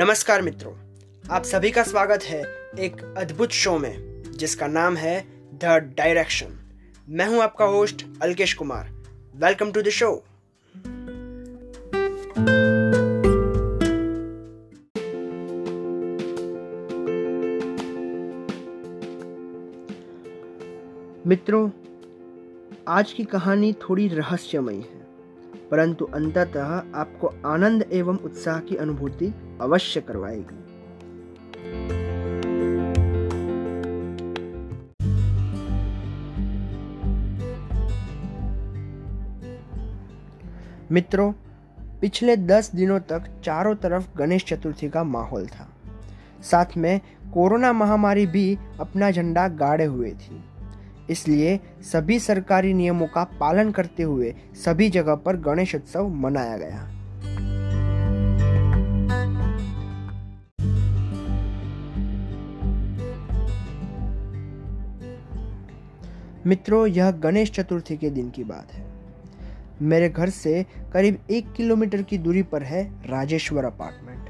नमस्कार 0.00 0.42
मित्रों, 0.42 0.72
आप 1.30 1.44
सभी 1.44 1.70
का 1.70 1.82
स्वागत 1.82 2.22
है 2.22 2.40
एक 2.80 3.02
अद्भुत 3.18 3.50
शो 3.52 3.76
में, 3.78 4.22
जिसका 4.32 4.66
नाम 4.66 4.96
है 4.96 5.20
द 5.54 5.74
डायरेक्शन 5.96 6.54
मैं 7.08 7.26
हूँ 7.26 7.42
आपका 7.42 7.64
host 7.64 8.04
Alkesh 8.22 8.54
Kumar. 8.54 8.88
Welcome 9.36 9.72
to 9.72 9.82
the 9.82 9.88
show 9.88 10.10
मित्रों, 21.26 21.68
आज 22.88 23.12
की 23.12 23.24
कहानी 23.26 23.72
थोड़ी 23.82 24.08
रहस्यमयी 24.08 24.80
है। 24.80 24.99
परंतु 25.70 26.04
अंततः 26.04 26.82
आपको 26.94 27.34
आनंद 27.46 27.84
एवं 27.92 28.18
उत्साह 28.18 28.60
की 28.60 28.76
अनुभूति 28.76 29.34
अवश्य 29.60 30.00
करवाएगी। 30.00 30.70
मित्रों, 40.92 41.32
पिछले 42.00 42.36
दस 42.36 42.74
दिनों 42.74 43.00
तक 43.00 43.40
चारों 43.44 43.74
तरफ़ 43.74 44.16
गणेश 44.16 44.44
चतुर्थी 44.44 44.88
का 44.88 45.04
माहौल 45.04 45.46
था। 45.46 45.68
साथ 46.42 46.76
में 46.76 47.00
कोरोना 47.34 47.72
महामारी 47.72 48.26
भी 48.26 48.58
अपना 48.80 49.10
झंडा 49.10 49.48
गाड़े 49.48 49.84
हुए 49.84 50.10
थी। 50.10 50.44
इसलिए 51.10 51.60
सभी 51.92 52.18
सरकारी 52.18 52.74
नियमों 52.74 53.06
का 53.06 53.24
पालन 53.24 53.70
करते 53.70 54.02
हुए 54.02 54.34
सभी 54.54 54.88
जगह 54.88 55.14
पर 55.14 55.36
गणेश 55.36 55.74
उत्सव 55.74 56.08
मनाया 56.08 56.56
गया। 56.56 56.96
मित्रों, 66.46 66.86
यह 66.86 67.10
गणेश 67.10 67.50
चतुर्थी 67.50 67.96
के 67.96 68.10
दिन 68.10 68.30
की 68.30 68.44
बात 68.44 68.72
है। 68.72 68.86
मेरे 69.82 70.08
घर 70.08 70.28
से 70.28 70.66
करीब 70.92 71.18
एक 71.30 71.52
किलोमीटर 71.52 72.02
की 72.02 72.18
दूरी 72.18 72.42
पर 72.42 72.62
है 72.62 73.10
राजेश्वर 73.10 73.64
अपार्टमेंट। 73.64 74.28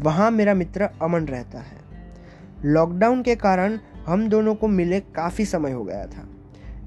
वहाँ 0.00 0.30
मेरा 0.30 0.54
मित्र 0.54 0.88
अमन 1.02 1.24
रहता 1.24 1.58
है। 1.58 1.84
लॉकडाउन 2.64 3.22
के 3.22 3.34
कारण 3.34 3.78
हम 4.06 4.28
दोनों 4.28 4.54
को 4.54 4.68
मिले 4.68 5.00
काफ़ी 5.00 5.44
समय 5.44 5.72
हो 5.72 5.84
गया 5.84 6.06
था। 6.06 6.28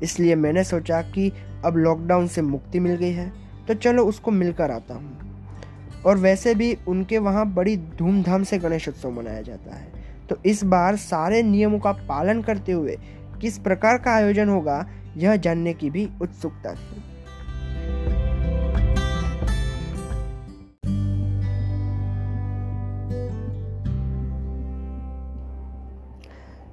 इसलिए 0.04 0.36
मैंने 0.36 0.64
सोचा 0.64 1.02
कि 1.02 1.32
अब 1.66 1.78
लॉकडाउन 1.78 2.28
से 2.28 2.42
मुक्ति 2.42 2.80
मिल 2.80 2.96
गई 2.96 3.12
है 3.12 3.32
तो 3.68 3.74
चलो 3.74 4.06
उसको 4.06 4.32
मिलकर 4.32 4.72
आता 4.72 4.94
हूँ। 4.94 6.02
और 6.06 6.18
वैसे 6.18 6.54
भी 6.56 6.78
उनके 6.88 7.18
वहाँ 7.18 7.46
बड़ी 7.54 7.76
धूमधाम 7.78 8.44
से 8.44 8.58
गणेश 8.60 8.88
उत्सव 8.90 9.12
मनाया 9.12 9.42
जाता 9.42 9.76
है। 9.76 10.06
तो 10.30 10.38
इस 10.46 10.64
बार 10.64 10.96
सारे 10.96 11.42
नियमों 11.44 11.80
का 11.80 11.92
पालन 12.10 12.42
करते 12.42 12.72
हुए 12.72 12.98
किस 13.42 13.58
प्रकार 13.58 13.98
का 13.98 14.12
आयोजन 14.12 14.50
होगा, 14.50 14.86
यह 15.18 15.36
जानने 15.36 15.74
की 15.74 15.90
भी 15.90 16.08
उत्सुकता 16.22 16.74
थी। 16.74 17.02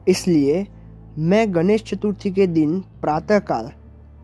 इसलिए 0.09 0.67
मैं 1.19 1.55
गणेश 1.55 1.83
चतुर्थी 1.83 2.31
के 2.31 2.47
दिन 2.47 2.81
प्रातःकाल 2.81 3.71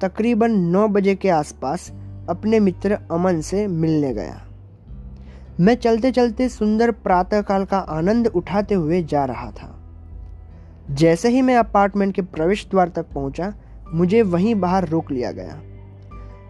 तकरीबन 0.00 0.50
नौ 0.50 0.88
बजे 0.88 1.14
के 1.14 1.28
आसपास 1.28 1.92
अपने 2.28 2.60
मित्र 2.60 2.98
अमन 3.10 3.40
से 3.40 3.66
मिलने 3.66 4.14
गया। 4.14 4.42
मैं 5.60 5.74
चलते 5.74 6.12
चलते 6.12 6.48
सुंदर 6.48 6.90
प्रातःकाल 6.90 7.64
का 7.64 7.78
आनंद 7.78 8.26
उठाते 8.26 8.74
हुए 8.74 9.02
जा 9.02 9.24
रहा 9.24 9.50
था। 9.50 9.76
जैसे 10.90 11.28
ही 11.28 11.42
मैं 11.42 11.56
अपार्टमेंट 11.56 12.14
के 12.14 12.22
प्रवेश 12.22 12.66
द्वार 12.70 12.88
तक 12.88 13.06
पहुँचा, 13.14 13.54
मुझे 13.94 14.22
वहीं 14.22 14.54
बाहर 14.54 14.88
रोक 14.88 15.10
लिया 15.10 15.32
गया। 15.32 15.62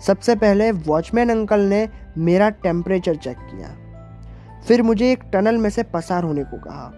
सबसे 0.06 0.36
पहले 0.36 0.72
वॉचमैन 0.72 1.30
अंकल 1.30 1.60
ने 1.60 1.88
मेरा 2.18 2.50
टेम्परेचर 2.50 3.16
चेक 3.16 3.36
किया। 3.36 3.76
फिर 4.68 4.82
मुझे 4.82 5.12
एक 5.12 5.24
टनल 5.32 5.56
में 5.56 5.70
से 5.70 5.82
पसार 5.82 6.24
होने 6.24 6.44
को 6.44 6.56
कहा। 6.56 6.92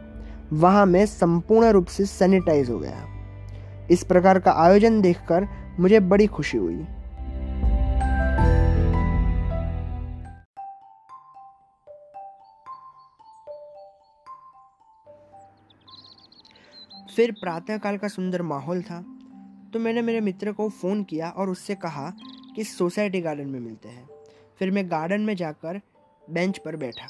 वहाँ 0.53 0.85
मैं 0.87 1.05
संपूर्ण 1.07 1.69
रूप 1.71 1.87
से 1.87 2.05
सैनिटाइज 2.07 2.71
हो 2.71 2.79
गया। 2.79 3.87
इस 3.91 4.05
प्रकार 4.05 4.39
का 4.39 4.53
आयोजन 4.53 5.01
देखकर 5.01 5.47
मुझे 5.81 6.01
बड़ी 6.01 6.27
खुशी 6.27 6.59
हुई। 6.59 6.85
फिर 17.17 17.33
प्रातःकाल 17.33 17.97
का 17.97 18.09
सुंदर 18.09 18.43
माहौल 18.43 18.83
था 18.83 19.01
तो 19.73 19.79
मैंने 19.79 20.03
मेरे 20.03 20.21
मित्र 20.21 20.53
को 20.53 20.69
फ़ोन 20.69 21.03
किया 21.05 21.29
और 21.29 21.49
उससे 21.49 21.75
कहा 21.75 22.13
कि 22.57 22.65
सोसाइटी 22.65 23.21
गार्डन 23.21 23.49
में 23.49 23.61
मिलते 23.61 23.89
हैं। 23.89 24.09
फिर 24.59 24.71
मैं 24.71 24.91
गार्डन 24.91 25.21
में 25.21 25.35
जाकर 25.37 25.81
बेंच 26.31 26.59
पर 26.59 26.77
बैठा। 26.77 27.09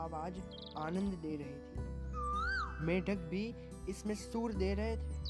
आवाज़ 0.00 0.34
आनंद 0.78 1.14
दे 1.14 1.36
रही 1.36 1.54
थी। 1.54 1.90
मेढक 2.86 3.16
भी 3.16 3.54
इसमें 3.88 4.14
सूर 4.14 4.52
दे 4.52 4.74
रहे 4.74 4.96
थे। 4.96 5.20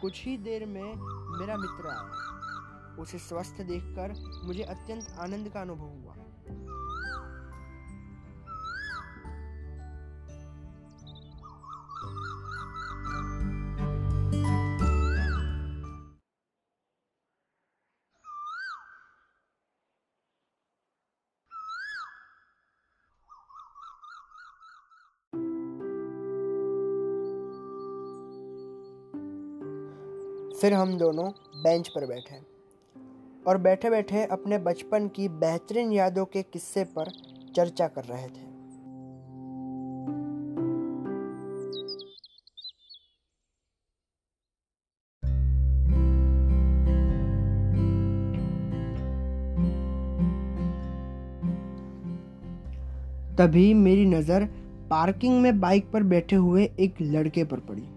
कुछ 0.00 0.24
ही 0.24 0.36
देर 0.36 0.66
में 0.66 0.94
मेरा 1.38 1.56
मित्र 1.56 1.88
आया। 1.88 2.32
उसे 2.98 3.18
स्वस्थ 3.18 3.62
देखकर 3.62 4.40
मुझे 4.44 4.62
अत्यंत 4.62 5.16
आनंद 5.18 5.48
का 5.48 5.60
अनुभव 5.60 5.84
हुआ। 5.84 6.14
फिर 30.62 30.74
हम 30.74 30.92
दोनों 30.98 31.24
बेंच 31.62 31.88
पर 31.88 32.04
बैठे। 32.06 32.36
और 33.46 33.58
बैठे 33.58 33.90
बैठे 33.90 34.24
अपने 34.24 34.58
बचपन 34.58 35.08
की 35.08 35.28
बेहतरीन 35.28 35.92
यादों 35.92 36.24
के 36.24 36.42
किस्से 36.42 36.84
पर 36.84 37.10
चर्चा 37.56 37.88
कर 37.88 38.04
रहे 38.04 38.26
थे। 38.26 38.50
तभी 53.36 53.72
मेरी 53.74 54.04
नज़र 54.06 54.44
पार्किंग 54.90 55.40
में 55.42 55.60
बाइक 55.60 55.90
पर 55.92 56.02
बैठे 56.02 56.36
हुए 56.36 56.70
एक 56.80 57.02
लड़के 57.02 57.44
पर 57.44 57.60
पड़ी। 57.60 57.88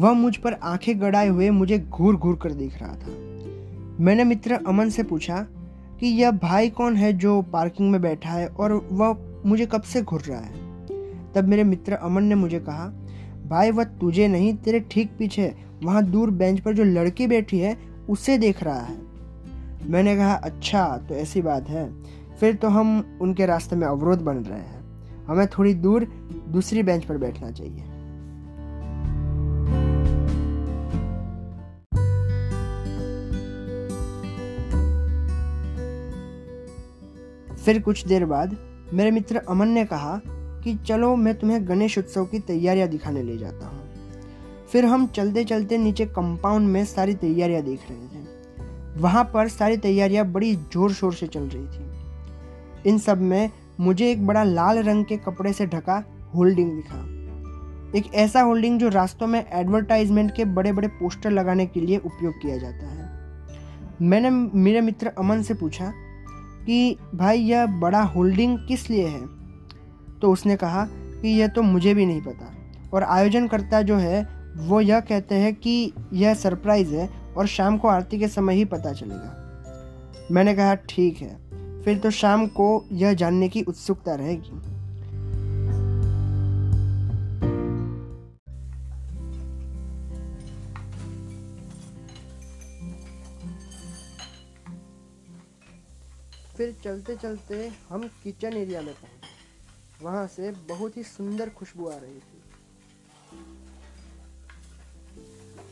वह 0.00 0.12
मुझ 0.12 0.36
पर 0.36 0.52
आँखें 0.52 1.00
गड़ाए 1.00 1.28
हुए 1.28 1.50
मुझे 1.50 1.78
घूर 1.78 2.16
घूर 2.16 2.36
कर 2.36 2.52
देख 2.52 2.82
रहा 2.82 2.94
था। 2.94 3.26
मैंने 4.00 4.24
मित्र 4.24 4.52
अमन 4.66 4.88
से 4.88 5.02
पूछा 5.02 5.46
कि 6.00 6.06
यह 6.06 6.30
भाई 6.30 6.70
कौन 6.70 6.96
है 6.96 7.12
जो 7.12 7.42
पार्किंग 7.42 7.90
में 7.90 8.02
बैठा 8.02 8.30
है 8.30 8.46
और 8.46 8.88
वह 8.92 9.18
मुझे 9.46 9.66
कब 9.66 9.82
से 9.82 10.02
घूर 10.02 10.20
रहा 10.20 10.40
है? 10.40 10.52
तब 11.32 11.44
मेरे 11.44 11.64
मित्र 11.64 11.92
अमन 11.92 12.24
ने 12.24 12.34
मुझे 12.34 12.58
कहा, 12.58 12.92
भाई, 13.48 13.70
वह 13.70 13.84
तुझे 13.84 14.28
नहीं, 14.28 14.54
तेरे 14.54 14.80
ठीक 14.80 15.10
पीछे, 15.18 15.54
वहाँ 15.84 16.02
दूर 16.02 16.30
बेंच 16.30 16.60
पर 16.60 16.72
जो 16.72 16.84
लड़की 16.84 17.26
बैठी 17.26 17.58
है, 17.58 17.76
उसे 18.08 18.38
देख 18.38 18.62
रहा 18.62 18.80
है। 18.80 18.98
मैंने 19.86 20.16
कहा 20.16 20.34
अच्छा 20.34 20.96
तो 21.08 21.14
ऐसी 21.14 21.42
बात 21.42 21.68
है। 21.68 22.02
फिर 22.40 22.54
तो 22.54 22.68
हम 22.68 23.18
उनके 23.20 23.46
रास्ते 23.46 23.76
में 23.76 23.86
अवरोध 23.86 24.20
बन 24.20 24.36
रहे 24.36 24.58
हैं। 24.58 24.84
हमें 25.26 25.46
थोड़ी 25.46 25.74
दूर 25.74 26.04
दूसरी 26.48 26.82
बेंच 26.82 27.04
पर 27.04 27.18
बैठना 27.18 27.50
चाहिए। 27.50 27.84
फिर 37.66 37.80
कुछ 37.82 38.06
देर 38.06 38.24
बाद 38.24 38.56
मेरे 38.94 39.10
मित्र 39.10 39.36
अमन 39.48 39.68
ने 39.68 39.84
कहा 39.84 40.20
कि 40.64 40.74
चलो 40.86 41.14
मैं 41.16 41.34
तुम्हें 41.38 41.68
गणेश 41.68 41.98
उत्सव 41.98 42.24
की 42.24 42.38
तैयारियाँ 42.38 42.88
दिखाने 42.88 43.22
ले 43.22 43.36
जाता 43.38 43.66
हूँ। 43.66 44.66
फिर 44.72 44.84
हम 44.84 45.06
चलते 45.06 45.44
चलते 45.44 45.78
नीचे 45.78 46.06
कंपाउंड 46.06 46.68
में 46.68 46.84
सारी 46.84 47.14
तैयारियाँ 47.14 47.62
देख 47.62 47.80
रहे 47.90 47.98
थे। 47.98 49.00
वहाँ 49.00 49.24
पर 49.34 49.48
सारी 49.48 49.76
तैयारियाँ 49.76 50.26
बड़ी 50.32 50.54
ज़ोर 50.56 50.92
शोर 50.92 51.14
से 51.14 51.26
चल 51.26 51.48
रही 51.48 51.66
थी। 51.66 52.88
इन 52.90 52.98
सब 52.98 53.20
में 53.20 53.50
मुझे 53.80 54.10
एक 54.10 54.26
बड़ा 54.26 54.44
लाल 54.44 54.78
रंग 54.78 55.04
के 55.04 55.16
कपड़े 55.16 55.52
से 55.52 55.66
ढका 55.66 56.02
होल्डिंग 56.34 56.70
दिखा। 56.76 57.04
एक 57.98 58.14
ऐसा 58.14 58.40
होल्डिंग 58.40 58.78
जो 58.80 58.88
रास्तों 58.88 59.26
में 59.26 59.44
एडवर्टाइजमेंट 59.52 60.34
के 60.36 60.44
बड़े 60.44 60.72
बड़े 60.72 60.88
पोस्टर 60.88 61.30
लगाने 61.30 61.66
के 61.66 61.80
लिए 61.80 61.96
उपयोग 61.96 62.34
किया 62.34 62.56
जाता 62.58 62.86
है। 62.86 63.04
मैंने 64.02 64.30
मेरे 64.30 64.80
मित्र 64.80 65.12
अमन 65.18 65.42
से 65.42 65.54
पूछा 65.54 65.92
कि 66.66 66.96
भाई, 67.14 67.38
यह 67.38 67.66
बड़ा 67.66 68.02
होल्डिंग 68.02 68.58
किस 68.68 68.90
लिए 68.90 69.06
है? 69.06 69.26
तो 70.22 70.32
उसने 70.32 70.56
कहा 70.56 70.86
कि 70.90 71.28
यह 71.28 71.46
तो 71.46 71.62
मुझे 71.62 71.94
भी 71.94 72.06
नहीं 72.06 72.20
पता। 72.20 72.52
और 72.94 73.02
आयोजनकर्ता 73.02 73.82
जो 73.82 73.96
है, 73.96 74.28
वो 74.56 74.80
यह 74.80 75.00
कहते 75.00 75.34
हैं 75.34 75.54
कि 75.54 75.92
यह 76.12 76.34
सरप्राइज़ 76.34 76.94
है 76.94 77.10
और 77.36 77.46
शाम 77.46 77.78
को 77.78 77.88
आरती 77.88 78.18
के 78.18 78.28
समय 78.28 78.54
ही 78.54 78.64
पता 78.64 78.92
चलेगा। 78.92 79.42
मैंने 80.30 80.54
कहा, 80.54 80.74
ठीक 80.74 81.18
है। 81.18 81.46
फिर 81.82 81.98
तो 81.98 82.10
शाम 82.10 82.46
को 82.46 82.84
यह 82.92 83.12
जानने 83.12 83.48
की 83.48 83.62
उत्सुकता 83.62 84.14
रहेगी। 84.14 84.75
फिर 96.56 96.76
चलते 96.84 97.16
चलते 97.16 97.72
हम 97.88 98.08
किचन 98.22 98.52
एरिया 98.52 98.80
में 98.82 98.94
पहुँचे। 98.94 100.04
वहाँ 100.04 100.26
से 100.26 100.50
बहुत 100.50 100.96
ही 100.96 101.02
सुंदर 101.02 101.50
खुशबू 101.50 101.88
आ 101.88 101.96
रही 101.96 102.18
थी। 102.18 102.42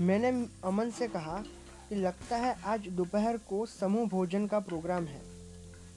मैंने 0.00 0.46
अमन 0.64 0.90
से 0.90 1.08
कहा 1.08 1.44
कि 1.88 1.94
लगता 1.94 2.36
है 2.36 2.56
आज 2.64 2.88
दोपहर 2.88 3.36
को 3.36 3.66
समूह 3.66 4.08
भोजन 4.08 4.46
का 4.46 4.60
प्रोग्राम 4.60 5.04
है। 5.04 5.22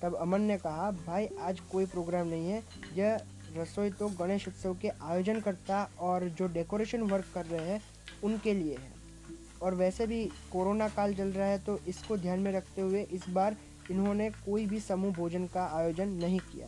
तब 0.01 0.15
अमन 0.15 0.41
ने 0.41 0.57
कहा, 0.57 0.91
भाई, 0.91 1.27
आज 1.39 1.59
कोई 1.59 1.85
प्रोग्राम 1.85 2.27
नहीं 2.27 2.49
है। 2.49 2.63
यह 2.95 3.19
रसोई 3.57 3.89
तो 3.89 4.07
गणेश 4.09 4.47
उत्सव 4.47 4.77
के 4.81 4.89
आयोजनकर्ता 4.89 5.89
और 5.99 6.29
जो 6.29 6.47
डेकोरेशन 6.47 7.01
वर्क 7.01 7.25
कर 7.33 7.45
रहे 7.45 7.65
हैं, 7.65 7.81
उनके 8.23 8.53
लिए 8.53 8.75
है। 8.75 8.91
और 9.61 9.75
वैसे 9.75 10.07
भी 10.07 10.25
कोरोना 10.25 10.89
काल 10.89 11.13
चल 11.13 11.27
रहा 11.27 11.47
है 11.47 11.59
तो 11.59 11.79
इसको 11.87 12.17
ध्यान 12.17 12.39
में 12.39 12.51
रखते 12.51 12.81
हुए 12.81 13.01
इस 13.01 13.29
बार 13.29 13.55
इन्होंने 13.91 14.29
कोई 14.29 14.65
भी 14.65 14.79
समूह 14.79 15.13
भोजन 15.13 15.45
का 15.45 15.65
आयोजन 15.73 16.07
नहीं 16.07 16.39
किया। 16.39 16.67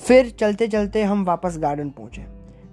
फिर 0.00 0.30
चलते 0.30 0.68
चलते 0.68 1.02
हम 1.02 1.24
वापस 1.24 1.58
गार्डन 1.58 1.90
पहुँचे। 1.90 2.22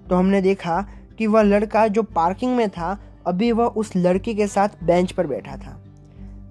तो 0.10 0.16
हमने 0.16 0.42
देखा 0.42 0.82
कि 1.18 1.28
वह 1.28 1.42
लड़का 1.42 1.88
जो 1.88 2.04
पार्किंग 2.04 2.56
में 2.56 2.70
था, 2.70 3.00
अभी 3.28 3.52
वह 3.52 3.66
उस 3.66 3.96
लड़की 3.96 4.36
के 4.36 4.48
साथ 4.48 4.70
बेंच 4.84 5.12
पर 5.12 5.28
बैठा 5.28 5.58
था। 5.58 5.83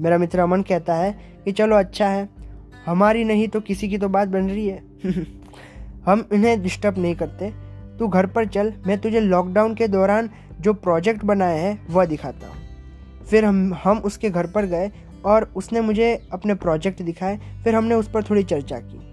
मेरा 0.02 0.18
मित्र 0.18 0.38
अमन 0.38 0.62
कहता 0.62 0.94
है 0.94 1.18
कि 1.44 1.52
चलो 1.52 1.76
अच्छा 1.76 2.08
है। 2.08 2.28
हमारी 2.86 3.24
नहीं 3.24 3.48
तो 3.48 3.60
किसी 3.60 3.88
की 3.88 3.98
तो 3.98 4.08
बात 4.08 4.28
बन 4.28 4.48
रही 4.50 4.68
है। 4.68 4.82
हम 6.06 6.28
इन्हें 6.32 6.62
डिस्टर्ब 6.62 6.98
नहीं 6.98 7.14
करते। 7.14 7.52
तू 7.98 8.08
घर 8.08 8.26
पर 8.26 8.46
चल, 8.46 8.72
मैं 8.86 8.98
तुझे 8.98 9.20
लॉकडाउन 9.20 9.74
के 9.74 9.88
दौरान 9.88 10.30
जो 10.60 10.74
प्रोजेक्ट 10.74 11.24
बनाए 11.24 11.58
हैं, 11.58 11.86
वह 11.90 12.04
दिखाता 12.04 12.46
हूँ। 12.46 12.56
फिर 13.30 13.44
हम 13.44 13.74
हम 13.84 13.98
उसके 13.98 14.30
घर 14.30 14.46
पर 14.46 14.64
गए 14.64 14.90
और 15.24 15.52
उसने 15.56 15.80
मुझे 15.80 16.28
अपने 16.32 16.54
प्रोजेक्ट 16.54 17.02
दिखाए। 17.02 17.38
फिर 17.64 17.74
हमने 17.74 17.94
उस 17.94 18.10
पर 18.10 18.22
थोड़ी 18.22 18.42
चर्चा 18.42 18.78
की। 18.78 19.12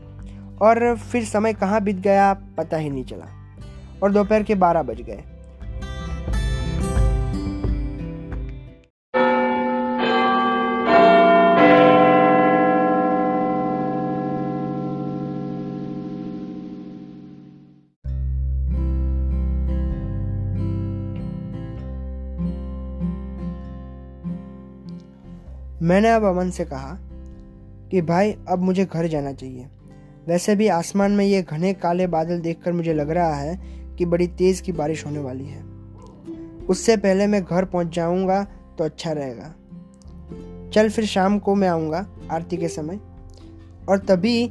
और 0.62 0.98
फिर 0.98 1.26
समय 1.26 1.54
कहाँ 1.54 1.82
बीत 1.82 1.96
गया 1.96 2.34
पता 2.34 2.78
ही 2.78 2.90
नहीं 2.90 3.04
चला। 3.04 3.56
और 4.04 4.12
दोपहर 4.12 4.44
के 4.44 4.56
बारह 4.56 4.82
बज 4.82 5.02
गए। 5.02 5.24
मैंने 25.90 26.10
अब 26.10 26.24
अमन 26.24 26.50
से 26.50 26.66
कहा 26.66 26.98
कि 27.92 28.02
भाई, 28.02 28.36
अब 28.50 28.60
मुझे 28.60 28.86
घर 28.86 29.08
जाना 29.08 29.34
चाहिए। 29.34 29.68
वैसे 30.28 30.56
भी 30.56 30.68
आसमान 30.68 31.12
में 31.12 31.26
ये 31.26 31.42
घने 31.42 31.74
काले 31.74 32.08
बादल 32.08 32.40
देखकर 32.40 32.74
मुझे 32.74 32.94
लग 32.94 33.10
रहा 33.10 33.34
है 33.34 33.62
कि 33.96 34.06
बड़ी 34.06 34.28
तेज़ 34.28 34.62
की 34.62 34.72
बारिश 34.72 35.06
होने 35.06 35.20
वाली 35.20 35.46
है। 35.46 35.64
उससे 36.70 36.98
पहले 36.98 37.28
मैं 37.28 37.44
घर 37.44 37.66
पहुँच 37.66 37.88
जाऊँगा 37.88 38.44
तो 38.78 38.84
अच्छा 38.84 39.12
रहेगा। 39.12 39.56
चल 40.74 40.90
फिर 40.90 41.06
शाम 41.06 41.40
को 41.40 41.56
मैं 41.56 41.68
आऊँगा 41.68 42.10
आरती 42.32 42.58
के 42.58 42.68
समय। 42.68 43.00
और 43.90 43.98
तभी 43.98 44.48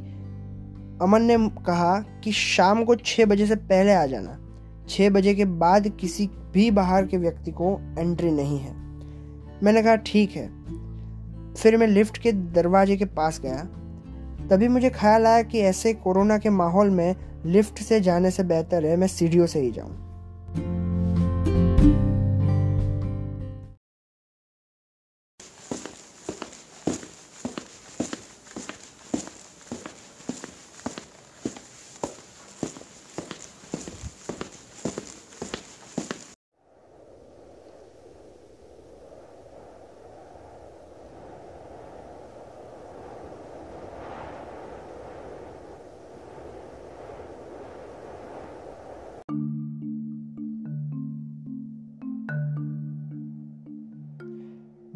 अमन 1.02 1.22
ने 1.22 1.48
कहा 1.48 2.00
कि 2.00 2.32
शाम 2.32 2.84
को 2.84 2.94
छः 2.94 3.26
बजे 3.26 3.46
से 3.46 3.56
पहले 3.56 3.94
आ 3.94 4.06
जाना। 4.06 4.38
छः 4.88 5.10
बजे 5.10 5.34
के 5.34 5.44
बाद 5.44 5.88
किसी 5.88 6.26
भी 6.26 6.70
बाहर 6.70 7.06
के 7.06 7.16
व्यक्ति 7.16 7.50
को 7.50 7.94
एंट्री 7.98 8.30
नहीं 8.30 8.58
है। 8.58 8.74
मैंने 9.62 9.82
कहा, 9.82 9.96
ठीक 9.96 10.30
है। 10.30 10.58
फिर 11.62 11.76
मैं 11.76 11.86
लिफ्ट 11.86 12.18
के 12.18 12.32
दरवाजे 12.32 12.96
के 12.96 13.04
पास 13.04 13.40
गया। 13.40 13.64
तभी 14.50 14.68
मुझे 14.68 14.90
ख्याल 14.90 15.26
आया 15.26 15.42
कि 15.42 15.60
ऐसे 15.60 15.92
कोरोना 15.92 16.38
के 16.38 16.50
माहौल 16.50 16.90
में 16.90 17.16
लिफ्ट 17.46 17.78
से 17.78 18.00
जाने 18.00 18.30
से 18.30 18.42
बेहतर 18.42 18.84
है, 18.84 18.96
मैं 18.96 19.06
सीढ़ियों 19.06 19.46
से 19.46 19.60
ही 19.60 19.70
जाऊँ। 19.70 20.07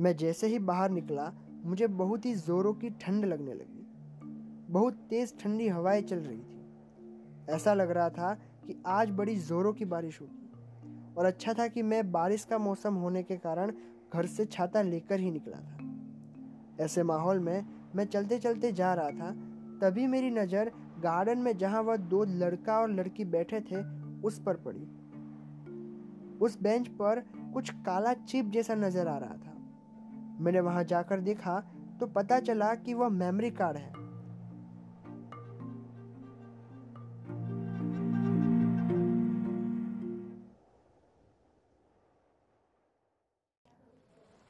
मैं 0.03 0.17
जैसे 0.17 0.47
ही 0.47 0.59
बाहर 0.59 0.91
निकला, 0.91 1.33
मुझे 1.65 1.87
बहुत 1.87 2.27
ही 2.27 2.35
ज़ोरों 2.35 2.75
की 2.75 2.91
ठंड 2.91 3.25
लगने 3.25 3.55
लगी। 3.55 3.87
बहुत 4.73 4.95
तेज़ 4.95 5.35
ठंडी 5.41 5.69
हवाएँ 5.69 6.03
चल 6.03 6.17
रही 6.17 6.39
थी। 6.39 6.65
ऐसा 7.49 7.75
लग 7.75 7.91
रहा 7.91 8.09
था 8.11 8.35
कि 8.35 8.83
आज 8.87 9.11
बड़ी 9.11 9.37
ज़ोरों 9.37 9.73
की 9.73 9.85
बारिश 9.85 10.21
होगी। 10.21 10.53
और 11.17 11.25
अच्छा 11.25 11.55
था 11.55 11.69
कि 11.69 11.83
मैं 11.83 12.13
बारिश 12.13 12.45
का 12.45 12.59
मौसम 12.59 12.95
होने 12.95 13.23
के 13.23 13.37
कारण 13.37 13.73
घर 14.13 14.27
से 14.27 14.45
छाता 14.45 14.83
लेकर 14.83 15.21
ही 15.21 15.31
निकला 15.31 15.57
था। 15.57 15.79
ऐसे 16.85 17.03
माहौल 17.03 17.39
में 17.39 17.67
मैं 17.95 18.05
चलते 18.05 18.39
चलते 18.39 18.73
जा 18.73 18.95
रहा 18.95 19.11
था, 19.11 19.31
तभी 19.81 20.07
मेरी 20.07 20.31
नज़र 20.31 20.73
गार्डन 21.01 21.39
में 21.39 21.59
जहाँ 21.59 21.83
वह 21.83 21.97
दो 21.97 22.25
लड़का 22.25 22.81
और 22.81 22.91
लड़की 22.91 23.25
बैठे 23.25 23.61
थे, 23.61 23.83
उस 24.23 24.43
पर 24.47 24.57
पड़ी। 24.57 24.89
उस 26.39 26.63
बेंच 26.63 26.89
पर 26.89 27.21
कुछ 27.55 27.71
काला 27.71 28.15
चिप 28.15 28.51
जैसा 28.51 28.75
नज़र 28.75 29.09
आ 29.09 29.19
रहा 29.19 29.35
था। 29.35 29.52
मैंने 30.43 30.61
वहाँ 30.61 30.85
जाकर 30.85 31.21
देखा 31.21 31.61
तो 32.01 32.07
पता 32.07 32.41
चला 32.41 32.75
कि 32.75 32.95
वह 32.95 33.09
मेमोरी 33.09 33.51
कार्ड 33.51 33.77
है। 33.77 33.91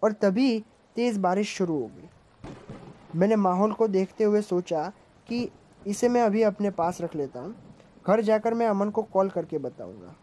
और 0.03 0.13
तभी 0.13 0.65
तेज 0.97 1.19
बारिश 1.19 1.57
शुरू 1.57 1.79
हो 1.81 1.87
गई। 1.87 2.09
मैंने 3.17 3.37
माहौल 3.37 3.73
को 3.73 3.89
देखते 3.89 4.25
हुए 4.25 4.43
सोचा 4.43 4.89
कि 5.29 5.49
इसे 5.87 6.09
मैं 6.09 6.23
अभी 6.23 6.43
अपने 6.43 6.71
पास 6.71 7.01
रख 7.01 7.17
लेता 7.17 7.41
हूँ। 7.41 7.55
घर 8.07 8.21
जाकर 8.21 8.55
मैं 8.55 8.67
अमन 8.67 8.91
को 8.91 9.03
कॉल 9.03 9.31
करके 9.31 9.59
बताऊँगा। 9.59 10.15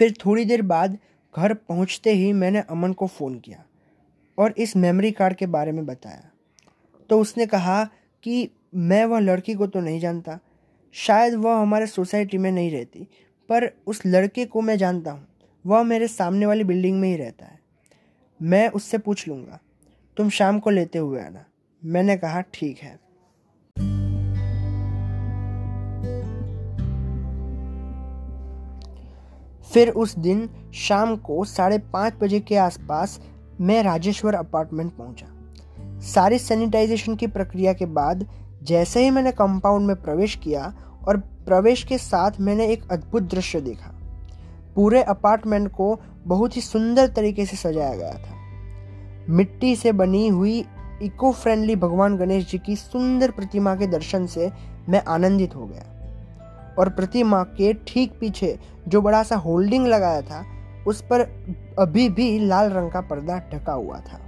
फिर 0.00 0.14
थोड़ी 0.26 0.44
देर 0.44 0.62
बाद 0.62 0.98
घर 1.34 1.54
पहुँचते 1.54 2.12
ही 2.12 2.32
मैंने 2.32 2.60
अमन 2.60 2.92
को 2.92 3.06
फ़ोन 3.06 3.38
किया 3.38 3.64
और 4.38 4.54
इस 4.58 4.76
मेमोरी 4.76 5.10
कार्ड 5.12 5.36
के 5.36 5.46
बारे 5.46 5.72
में 5.72 5.84
बताया। 5.86 6.30
तो 7.10 7.18
उसने 7.20 7.46
कहा 7.46 7.84
कि 8.24 8.48
मैं 8.74 9.04
वह 9.04 9.20
लड़की 9.20 9.54
को 9.54 9.66
तो 9.66 9.80
नहीं 9.80 10.00
जानता, 10.00 10.38
शायद 10.94 11.34
वह 11.34 11.56
हमारे 11.56 11.86
सोसाइटी 11.86 12.38
में 12.38 12.50
नहीं 12.52 12.70
रहती, 12.70 13.06
पर 13.48 13.70
उस 13.86 14.00
लड़के 14.06 14.44
को 14.46 14.60
मैं 14.60 14.76
जानता 14.78 15.10
हूँ, 15.10 15.26
वह 15.66 15.82
मेरे 15.82 16.08
सामने 16.08 16.46
वाली 16.46 16.64
बिल्डिंग 16.64 17.00
में 17.00 17.08
ही 17.08 17.16
रहता 17.16 17.46
है। 17.46 17.58
मैं 18.40 18.68
उससे 18.68 18.98
पूछ 18.98 19.28
लूँगा, 19.28 19.60
तुम 20.16 20.30
शाम 20.30 20.58
को 20.58 20.70
लेते 20.70 20.98
हुए 20.98 21.20
आना। 21.20 21.44
मैंने 21.82 22.16
कहा, 22.16 22.40
ठीक 22.40 22.78
है। 22.78 22.99
फिर 29.74 29.88
उस 29.88 30.18
दिन 30.18 30.48
शाम 30.74 31.16
को 31.16 31.44
साढ़े 31.44 31.78
पाँच 31.78 32.14
बजे 32.20 32.40
के 32.40 32.56
आसपास 32.56 33.20
मैं 33.60 33.82
राजेश्वर 33.82 34.34
अपार्टमेंट 34.34 34.92
पहुँचा। 34.92 35.26
सारी 36.00 36.38
सैनिटाइजेशन 36.38 37.16
की 37.16 37.26
प्रक्रिया 37.26 37.72
के 37.72 37.86
बाद 37.86 38.26
जैसे 38.62 39.04
ही 39.04 39.10
मैंने 39.10 39.32
कंपाउंड 39.32 39.86
में 39.86 39.96
प्रवेश 39.96 40.34
किया 40.34 40.74
और 41.08 41.16
प्रवेश 41.16 41.84
के 41.84 41.98
साथ 41.98 42.40
मैंने 42.40 42.66
एक 42.66 42.90
अद्भुत 42.90 43.22
दृश्य 43.22 43.60
देखा। 43.60 43.94
पूरे 44.74 45.02
अपार्टमेंट 45.02 45.68
को 45.68 46.00
बहुत 46.26 46.56
ही 46.56 46.60
सुंदर 46.60 47.06
तरीके 47.06 47.46
से 47.46 47.56
सजाया 47.56 47.94
गया 47.94 48.14
था। 48.14 49.32
मिट्टी 49.32 49.76
से 49.76 49.92
बनी 49.92 50.28
हुई 50.28 50.64
इको 51.02 51.32
फ्रेंडली 51.32 51.76
भगवान 51.76 52.16
गणेश 52.16 52.50
जी 52.50 52.58
की 52.58 52.76
सुंदर 52.76 53.30
प्रतिमा 53.30 53.74
के 53.74 53.86
दर्शन 53.86 54.26
से 54.26 54.50
मैं 54.88 55.02
आनंदित 55.08 55.56
हो 55.56 55.66
गया 55.66 56.74
और 56.78 56.88
प्रतिमा 56.88 57.42
के 57.42 57.72
ठीक 57.72 58.12
पीछे 58.20 58.58
जो 58.90 59.00
बड़ा 59.00 59.22
सा 59.22 59.36
होल्डिंग 59.36 59.86
लगाया 59.86 60.22
था, 60.22 60.44
उस 60.86 61.02
पर 61.02 61.20
अभी 61.78 62.08
भी 62.08 62.38
लाल 62.38 62.70
रंग 62.70 62.90
का 62.90 63.00
पर्दा 63.00 63.38
ढका 63.38 63.72
हुआ 63.72 64.00
था। 64.00 64.18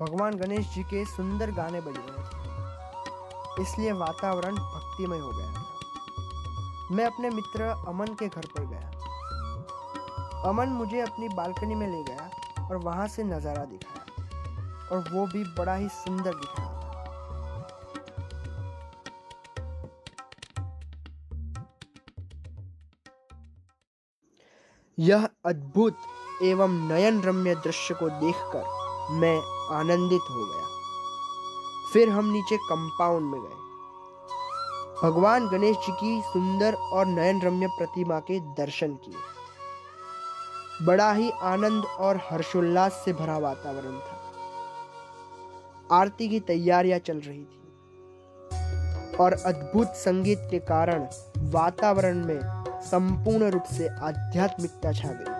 भगवान 0.00 0.34
गणेश 0.34 0.74
जी 0.74 0.82
के 0.82 1.04
सुंदर 1.04 1.50
गाने 1.50 1.80
बज 1.80 1.94
रहे 1.96 2.22
थे। 2.22 3.62
इसलिए 3.62 3.92
वातावरण 3.92 4.54
भक्तिमय 4.54 5.18
हो 5.18 5.30
गया 5.30 5.52
था। 5.52 6.94
मैं 6.94 7.04
अपने 7.04 7.30
मित्र 7.30 7.62
अमन 7.88 8.06
के 8.06 8.28
घर 8.28 8.46
पर 8.46 8.66
गया। 8.66 8.90
अमन 10.48 10.68
मुझे 10.68 11.00
अपनी 11.00 11.28
बालकनी 11.28 11.74
में 11.74 11.86
ले 11.86 12.02
गया 12.02 12.30
और 12.66 12.76
वहाँ 12.76 13.08
से 13.08 13.24
नज़ारा 13.24 13.64
दिखाया। 13.64 14.02
और 14.92 14.98
वो 15.12 15.26
भी 15.26 15.44
बड़ा 15.58 15.74
ही 15.74 15.88
सुंदर 15.88 16.34
दिख। 16.34 16.75
यह 24.98 25.28
अद्भुत 25.46 25.96
एवं 26.42 26.68
नयन 26.68 27.22
रम्य 27.22 27.54
दृश्य 27.54 27.94
को 27.94 28.08
देखकर 28.08 28.64
मैं 29.10 29.68
आनंदित 29.74 30.20
हो 30.30 30.46
गया। 30.46 30.66
फिर 31.92 32.08
हम 32.08 32.24
नीचे 32.24 32.56
कंपाउंड 32.56 33.22
में 33.22 33.40
गए। 33.40 33.56
भगवान 35.02 35.48
गणेश 35.48 35.76
जी 35.76 35.92
की 35.92 36.22
सुंदर 36.22 36.74
और 36.74 37.06
नयन 37.06 37.42
रम्य 37.42 37.66
प्रतिमा 37.66 38.20
के 38.20 38.40
दर्शन 38.40 38.94
किए। 38.94 39.14
बड़ा 40.86 41.12
ही 41.12 41.30
आनंद 41.30 41.84
और 41.84 42.16
हर्षोल्लास 42.16 43.02
से 43.04 43.12
भरा 43.12 43.38
वातावरण 43.38 43.98
था। 43.98 44.32
आरती 45.92 46.28
की 46.28 46.40
तैयारियाँ 46.40 46.98
चल 46.98 47.18
रही 47.18 47.44
थी। 47.44 47.62
और 49.16 49.32
अद्भुत 49.32 49.88
संगीत 49.88 50.48
के 50.50 50.58
कारण 50.58 51.08
वातावरण 51.38 52.24
में 52.24 52.66
संपूर्ण 52.90 53.50
रूप 53.50 53.64
से 53.72 53.88
आध्यात्मिकता 54.02 54.92
छा 54.92 55.08
गई। 55.12 55.35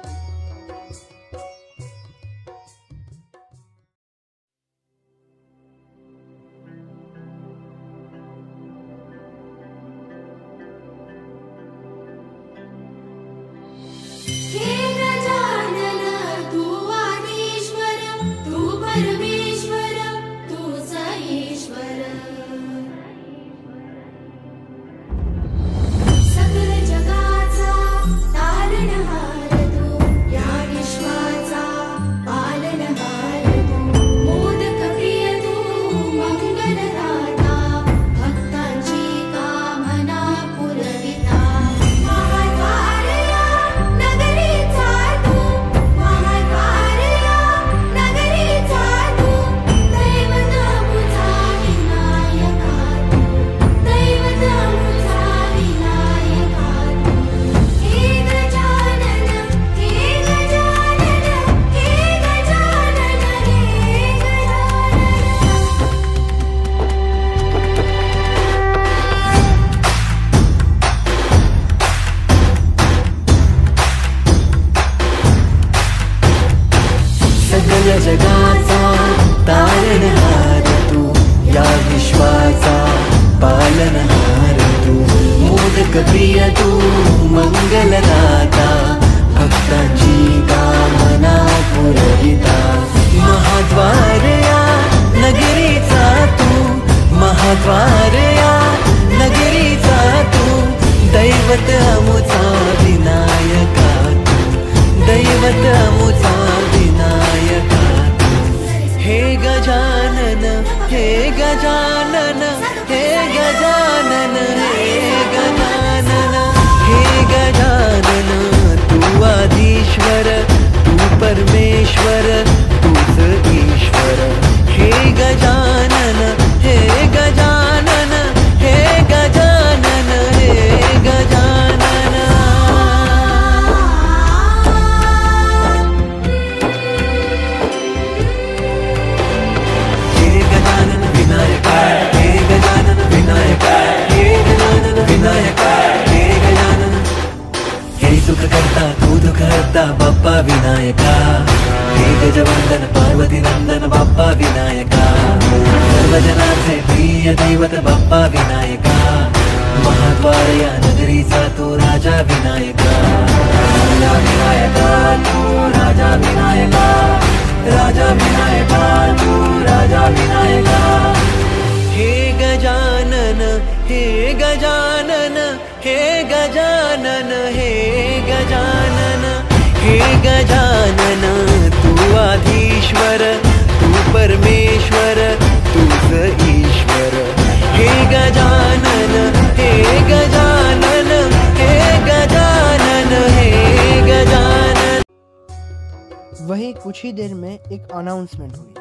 कुछ 196.97 197.05
ही 197.05 197.13
देर 197.13 197.33
में 197.35 197.59
एक 197.73 197.91
अनाउंसमेंट 197.95 198.53
हुई 198.57 198.75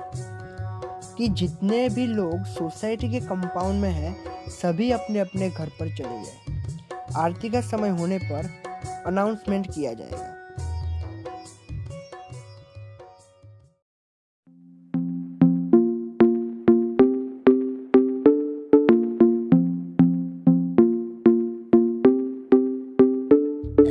कि 1.17 1.27
जितने 1.27 1.89
भी 1.89 2.05
लोग 2.07 2.43
सोसाइटी 2.45 3.09
के 3.11 3.19
कंपाउंड 3.19 3.81
में 3.81 3.89
हैं, 3.89 4.15
सभी 4.49 4.91
अपने 4.91 5.19
अपने 5.19 5.49
घर 5.49 5.69
पर 5.79 5.95
चले 5.95 6.23
जाए। 6.23 6.63
आरती 7.17 7.49
का 7.49 7.61
समय 7.61 7.89
होने 7.89 8.17
पर 8.17 8.49
अनाउंसमेंट 9.07 9.67
किया 9.75 9.93
जाएगा। 9.93 10.33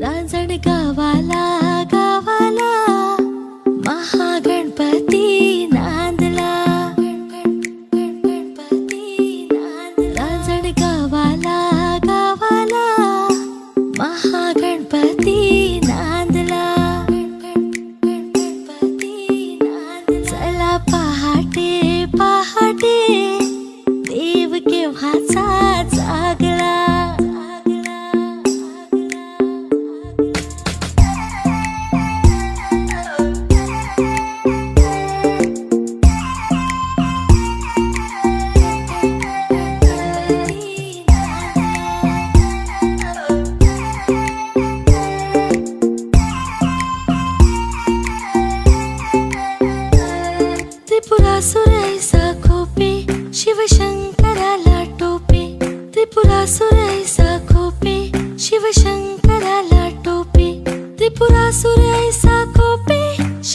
रांजण 0.00 0.56
गावाला 0.58 1.03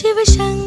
Chỉ. 0.02 0.59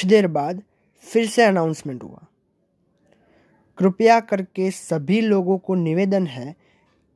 कुछ 0.00 0.08
देर 0.08 0.26
बाद 0.26 0.62
फिर 1.00 1.26
से 1.26 1.44
अनाउंसमेंट 1.44 2.02
हुआ। 2.02 2.26
कृपया 3.78 4.20
करके 4.20 4.70
सभी 4.70 5.20
लोगों 5.20 5.58
को 5.58 5.74
निवेदन 5.74 6.26
है, 6.26 6.54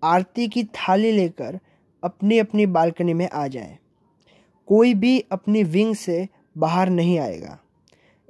आरती 0.03 0.49
की 0.49 0.64
थाली 0.64 1.12
लेकर 1.12 1.61
अपनी 2.05 2.38
अपनी 2.38 2.66
बालकनी 2.66 3.14
में 3.14 3.29
आ 3.31 3.47
जाए। 3.47 3.79
कोई 4.66 4.94
भी 4.94 5.25
अपनी 5.33 5.62
विंग 5.62 5.94
से 5.94 6.29
बाहर 6.59 6.90
नहीं 6.90 7.18
आएगा। 7.18 7.59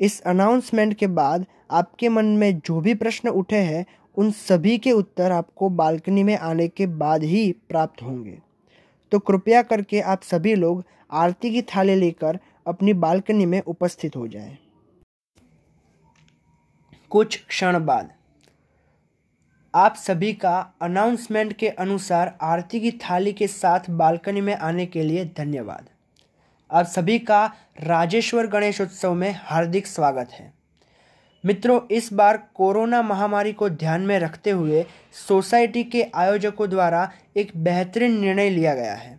इस 0.01 0.21
अनाउंसमेंट 0.21 0.95
के 0.95 1.07
बाद 1.07 1.47
आपके 1.71 2.09
मन 2.09 2.25
में 2.25 2.59
जो 2.59 2.81
भी 2.81 2.95
प्रश्न 2.95 3.29
उठे 3.29 3.59
हैं, 3.59 3.87
उन 4.17 4.31
सभी 4.31 4.79
के 4.79 4.93
उत्तर 4.93 5.33
आपको 5.33 5.69
बालकनी 5.69 6.23
में 6.23 6.39
आने 6.39 6.69
के 6.69 6.87
बाद 6.87 7.23
ही 7.23 7.55
प्राप्त 7.69 8.03
होंगे। 8.03 8.39
तो 9.11 9.19
कृपया 9.19 9.63
करके 9.63 10.01
आप 10.01 10.23
सभी 10.23 10.55
लोग 10.55 10.85
आरती 11.11 11.51
की 11.51 11.63
थाली 11.63 11.95
लेकर 11.95 12.39
अपनी 12.67 12.93
बालकनी 12.93 13.47
में 13.47 13.61
उपस्थित 13.61 14.17
हो 14.17 14.29
जाए। 14.29 14.59
कुछ 17.11 17.45
क्षण 17.47 17.85
बाद, 17.85 18.11
आप 19.75 19.95
सभी 19.95 20.33
का 20.33 20.73
अनाउंसमेंट 20.83 21.53
के 21.53 21.69
अनुसार 21.69 22.39
आरती 22.43 22.81
की 22.81 22.91
थाली 22.91 23.33
के 23.33 23.47
साथ 23.47 23.91
बालकनी 23.91 24.41
में 24.41 24.55
आने 24.55 24.87
के 24.87 25.03
लिए 25.03 25.25
धन्यवाद। 25.25 25.89
आप 26.71 26.87
सभी 26.87 27.19
का 27.19 27.45
राजेश्वर 27.81 28.47
गणेश 28.47 28.81
उत्सव 28.81 29.15
में 29.15 29.31
हार्दिक 29.39 29.87
स्वागत 29.87 30.31
है। 30.31 30.53
मित्रों, 31.45 31.81
इस 31.91 32.13
बार 32.13 32.37
कोरोना 32.55 33.03
महामारी 33.03 33.53
को 33.53 33.69
ध्यान 33.69 34.01
में 34.01 34.19
रखते 34.19 34.51
हुए 34.51 34.85
सोसाइटी 35.29 35.85
के 35.85 36.03
आयोजकों 36.15 36.71
द्वारा 36.71 37.11
एक 37.37 37.53
बेहतरीन 37.57 38.21
निर्णय 38.21 38.51
लिया 38.51 38.75
गया 38.75 38.95
है। 38.95 39.19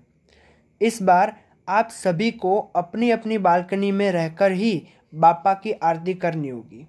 इस 0.82 1.02
बार 1.02 1.45
आप 1.70 1.90
सभी 1.90 2.32
को 2.32 2.60
अपनी 2.76 3.12
अपनी 3.12 3.38
बालकनी 3.38 3.92
में 3.92 4.12
रहकर 4.12 4.52
ही 4.52 4.88
बापा 5.16 5.54
की 5.54 5.72
आरती 5.72 6.14
करनी 6.14 6.50
होगी। 6.50 6.88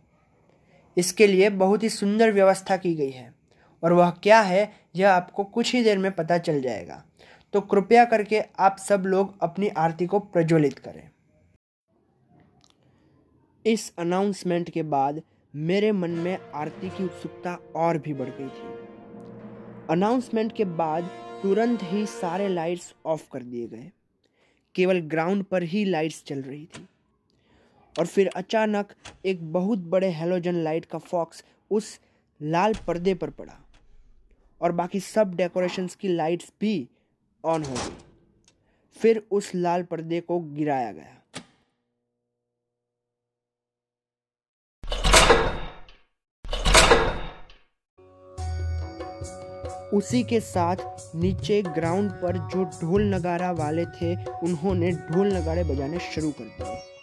इसके 0.97 1.27
लिए 1.27 1.51
बहुत 1.51 1.83
ही 1.83 1.89
सुंदर 1.89 2.33
व्यवस्था 2.33 2.77
की 2.77 2.95
गई 2.95 3.11
है। 3.11 3.35
और 3.85 3.93
वह 3.93 4.11
क्या 4.11 4.41
है, 4.41 4.75
यह 4.97 5.13
आपको 5.13 5.45
कुछ 5.45 5.75
ही 5.75 5.83
देर 5.83 5.99
में 5.99 6.13
पता 6.13 6.39
चल 6.39 6.61
जाएगा। 6.61 7.05
तो 7.53 7.61
कृपया 7.61 8.05
करके 8.05 8.41
आप 8.59 8.77
सब 8.79 9.01
लोग 9.01 9.35
अपनी 9.43 9.69
आरती 9.69 10.07
को 10.07 10.19
प्रज्वलित 10.19 10.79
करें। 10.79 11.11
इस 13.67 13.93
अनाउंसमेंट 13.99 14.71
के 14.71 14.83
बाद 14.83 15.23
मेरे 15.57 15.93
मन 15.93 16.11
में 16.11 16.39
आरती 16.55 16.91
की 16.91 17.05
उत्सुकता 17.05 17.59
और 17.77 17.99
भी 17.99 18.15
बढ़ 18.15 18.29
गई 18.29 18.49
थी। 18.49 18.87
अनाउंसमेंट 19.91 20.53
के 20.53 20.65
बाद 20.65 21.05
तुरंत 21.43 21.79
ही 21.83 22.07
सारे 22.07 22.49
लाइट्स 22.49 22.95
ऑफ़ 23.07 23.31
कर 23.33 23.43
दिए 23.43 23.67
गए। 23.67 23.91
केवल 24.77 25.01
ग्राउंड 25.01 25.45
पर 25.45 25.63
ही 25.63 25.85
लाइट्स 25.85 26.23
चल 26.25 26.43
रही 26.43 26.65
थी। 26.67 26.87
और 27.97 28.07
फिर 28.07 28.31
अचानक 28.37 28.93
एक 29.27 29.53
बहुत 29.53 29.79
बड़े 29.79 30.11
हेलोजन 30.11 30.55
लाइट 30.55 30.85
का 30.85 30.99
फॉक्स 30.99 31.45
उस 31.71 31.99
लाल 32.41 32.75
पर्दे 32.87 33.15
पर 33.15 33.31
पड़ा 33.31 33.59
और 34.61 34.73
बाकी 34.73 35.01
सब 35.01 35.35
डेकोरेशंस 35.35 35.95
की 35.95 36.09
लाइट्स 36.09 36.53
भी 36.61 36.89
ऑन 37.45 37.65
हो 37.65 37.75
गई। 37.75 37.97
फिर 38.97 39.23
उस 39.31 39.55
लाल 39.55 39.83
पर्दे 39.83 40.21
को 40.21 40.39
गिराया 40.41 40.93
गया। 40.93 41.16
उसी 49.93 50.23
के 50.23 50.41
साथ 50.41 50.77
नीचे 51.15 51.63
ग्राउंड 51.63 52.11
पर 52.11 52.37
जो 52.37 52.65
ढोल 52.65 53.15
नगारा 53.15 53.51
वाले 53.53 53.85
थे, 53.85 54.15
उन्होंने 54.17 54.93
ढोल 54.93 55.37
नगाड़े 55.37 55.65
बजाने 55.65 55.99
शुरू 55.99 56.31
कर 56.31 56.45
दिए। 56.45 56.96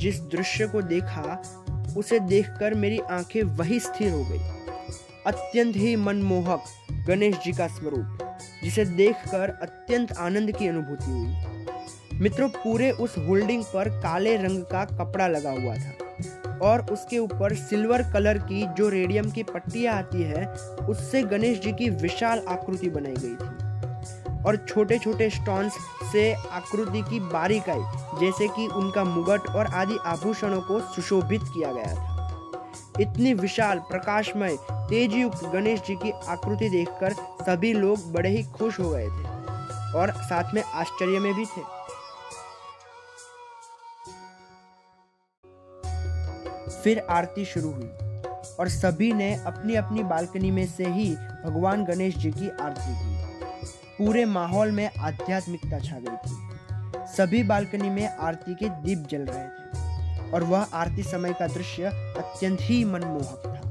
जिस 0.00 0.20
दृश्य 0.20 0.66
को 0.66 0.82
देखा, 0.82 1.42
उसे 1.96 2.18
देखकर 2.20 2.74
मेरी 2.74 2.98
आँखें 2.98 3.42
वही 3.42 3.80
स्थिर 3.80 4.12
हो 4.12 4.24
गई। 4.24 4.38
अत्यंत 5.26 5.76
ही 5.76 5.96
मनमोहक 5.96 6.64
गणेश 7.06 7.36
जी 7.36 7.52
का 7.52 7.66
स्वरूप, 7.66 8.18
जिसे 8.64 8.84
देखकर 8.84 9.50
अत्यंत 9.62 10.12
आनंद 10.12 10.56
की 10.56 10.68
अनुभूति 10.68 11.10
हुई। 11.10 12.18
मित्रों, 12.20 12.48
पूरे 12.48 12.90
उस 12.90 13.18
होल्डिंग 13.18 13.64
पर 13.64 13.88
काले 13.88 14.36
रंग 14.36 14.62
का 14.62 14.84
कपड़ा 14.84 15.26
लगा 15.28 15.50
हुआ 15.50 15.74
था 15.74 16.58
और 16.62 16.86
उसके 16.92 17.18
ऊपर 17.18 17.54
सिल्वर 17.54 18.02
कलर 18.02 18.38
की 18.38 18.66
जो 18.66 18.88
रेडियम 18.88 19.30
की 19.30 19.42
पट्टियाँ 19.42 19.94
आती 19.94 20.22
है, 20.22 20.46
उससे 20.86 21.22
गणेश 21.22 21.60
जी 21.60 21.72
की 21.72 21.90
विशाल 21.90 22.42
आकृति 22.48 22.90
बनाई 22.90 23.14
गई 23.18 23.34
थी। 23.34 23.59
और 24.46 24.56
छोटे 24.68 24.98
छोटे 24.98 25.28
स्टोन्स 25.30 25.76
से 26.12 26.32
आकृति 26.32 27.02
की 27.02 27.20
बारीकाई 27.20 28.20
जैसे 28.20 28.48
कि 28.48 28.66
उनका 28.66 29.04
मुगट 29.04 29.48
और 29.48 29.66
आदि 29.74 29.98
आभूषणों 30.06 30.60
को 30.60 30.80
सुशोभित 30.94 31.42
किया 31.44 31.72
गया 31.72 31.94
था। 31.94 32.08
इतनी 33.00 33.34
विशाल, 33.34 33.78
प्रकाशमय, 33.80 34.56
तेजयुक्त 34.62 35.44
गणेश 35.44 35.80
जी 35.80 35.94
की 35.96 36.10
आकृति 36.10 36.68
देखकर 36.68 37.12
सभी 37.42 37.72
लोग 37.72 38.12
बड़े 38.12 38.28
ही 38.28 38.42
खुश 38.52 38.80
हो 38.80 38.90
गए 38.90 39.06
थे 39.08 39.98
और 39.98 40.12
साथ 40.22 40.54
में 40.54 40.62
आश्चर्य 40.62 41.18
में 41.18 41.34
भी 41.34 41.44
थे। 41.46 41.62
फिर 46.82 46.98
आरती 47.10 47.44
शुरू 47.44 47.70
हुई 47.70 47.88
और 48.60 48.68
सभी 48.68 49.12
ने 49.12 49.34
अपनी 49.36 49.74
अपनी 49.74 50.02
बालकनी 50.02 50.50
में 50.50 50.66
से 50.66 50.86
ही 50.86 51.14
भगवान 51.44 51.84
गणेश 51.84 52.16
जी 52.16 52.30
की 52.30 52.48
आरती 52.48 52.94
की। 52.94 53.19
पूरे 54.00 54.24
माहौल 54.24 54.70
में 54.72 54.90
आध्यात्मिकता 54.98 55.78
छा 55.78 55.98
गई 55.98 56.16
थी। 56.16 57.16
सभी 57.16 57.42
बालकनी 57.42 57.90
में 57.90 58.16
आरती 58.16 58.54
के 58.54 58.68
दीप 58.68 59.06
जल 59.10 59.22
रहे 59.22 59.44
थे 59.44 60.30
और 60.30 60.44
वह 60.44 60.66
आरती 60.74 61.02
समय 61.02 61.32
का 61.32 61.46
दृश्य 61.46 61.84
अत्यंत 62.18 62.58
ही 62.60 62.84
मनमोहक 62.84 63.42
था। 63.46 63.69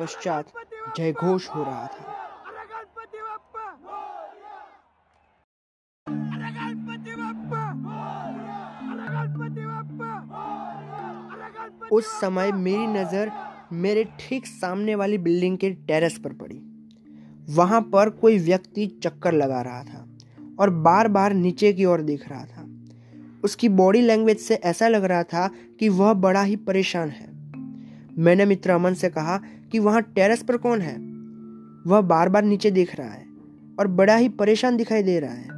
पश्चात 0.00 0.52
जयघोष 0.96 1.48
हो 1.48 1.62
रहा 1.64 1.86
था। 1.86 2.14
उस 11.92 12.06
समय 12.20 12.52
मेरी 12.52 12.86
नज़र 12.86 13.30
मेरे 13.72 14.04
ठीक 14.20 14.46
सामने 14.46 14.94
वाली 14.94 15.18
बिल्डिंग 15.18 15.58
के 15.58 15.70
टेरेस 15.70 16.18
पर 16.18 16.32
पड़ी। 16.32 16.58
वहाँ 17.48 17.80
पर 17.82 18.10
कोई 18.10 18.38
व्यक्ति 18.38 18.86
चक्कर 19.04 19.32
लगा 19.32 19.60
रहा 19.62 19.82
था 19.82 20.06
और 20.60 20.70
बार 20.70 21.08
बार 21.08 21.32
नीचे 21.32 21.72
की 21.72 21.84
ओर 21.84 22.00
देख 22.02 22.28
रहा 22.28 22.44
था। 22.44 22.64
उसकी 23.44 23.68
बॉडी 23.70 24.00
लैंग्वेज 24.00 24.38
से 24.38 24.54
ऐसा 24.54 24.88
लग 24.88 25.04
रहा 25.04 25.22
था 25.22 25.48
कि 25.80 25.88
वह 25.88 26.12
बड़ा 26.14 26.42
ही 26.42 26.56
परेशान 26.56 27.08
है। 27.08 27.26
मैंने 28.18 28.44
मित्र 28.44 28.70
अमन 28.70 28.94
से 28.94 29.08
कहा 29.08 29.36
कि 29.76 29.80
वहाँ 29.80 30.02
टेरेस 30.02 30.42
पर 30.42 30.56
कौन 30.56 30.80
है? 30.80 30.96
वह 31.86 32.00
बार 32.00 32.28
बार 32.28 32.44
नीचे 32.44 32.70
देख 32.70 32.94
रहा 32.96 33.08
है 33.08 33.26
और 33.78 33.86
बड़ा 33.86 34.16
ही 34.16 34.28
परेशान 34.28 34.76
दिखाई 34.76 35.02
दे 35.02 35.20
रहा 35.20 35.32
है। 35.32 35.48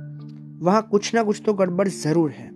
वहाँ 0.58 0.88
कुछ 0.90 1.14
ना 1.14 1.22
कुछ 1.22 1.42
तो 1.46 1.54
गड़बड़ 1.54 1.88
ज़रूर 1.88 2.30
है। 2.30 2.48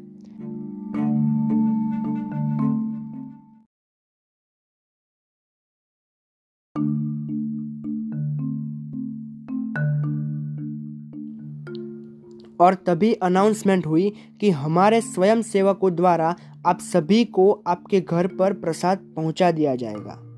और 12.60 12.74
तभी 12.74 13.12
अनाउंसमेंट 13.12 13.86
हुई 13.86 14.12
कि 14.40 14.50
हमारे 14.50 15.00
स्वयं 15.00 15.42
सेवकों 15.42 15.94
द्वारा 15.94 16.36
आप 16.66 16.78
सभी 16.80 17.24
को 17.24 17.62
आपके 17.66 18.00
घर 18.00 18.26
पर 18.26 18.52
प्रसाद 18.52 18.98
पहुँचा 19.16 19.50
दिया 19.50 19.76
जाएगा। 19.76 20.31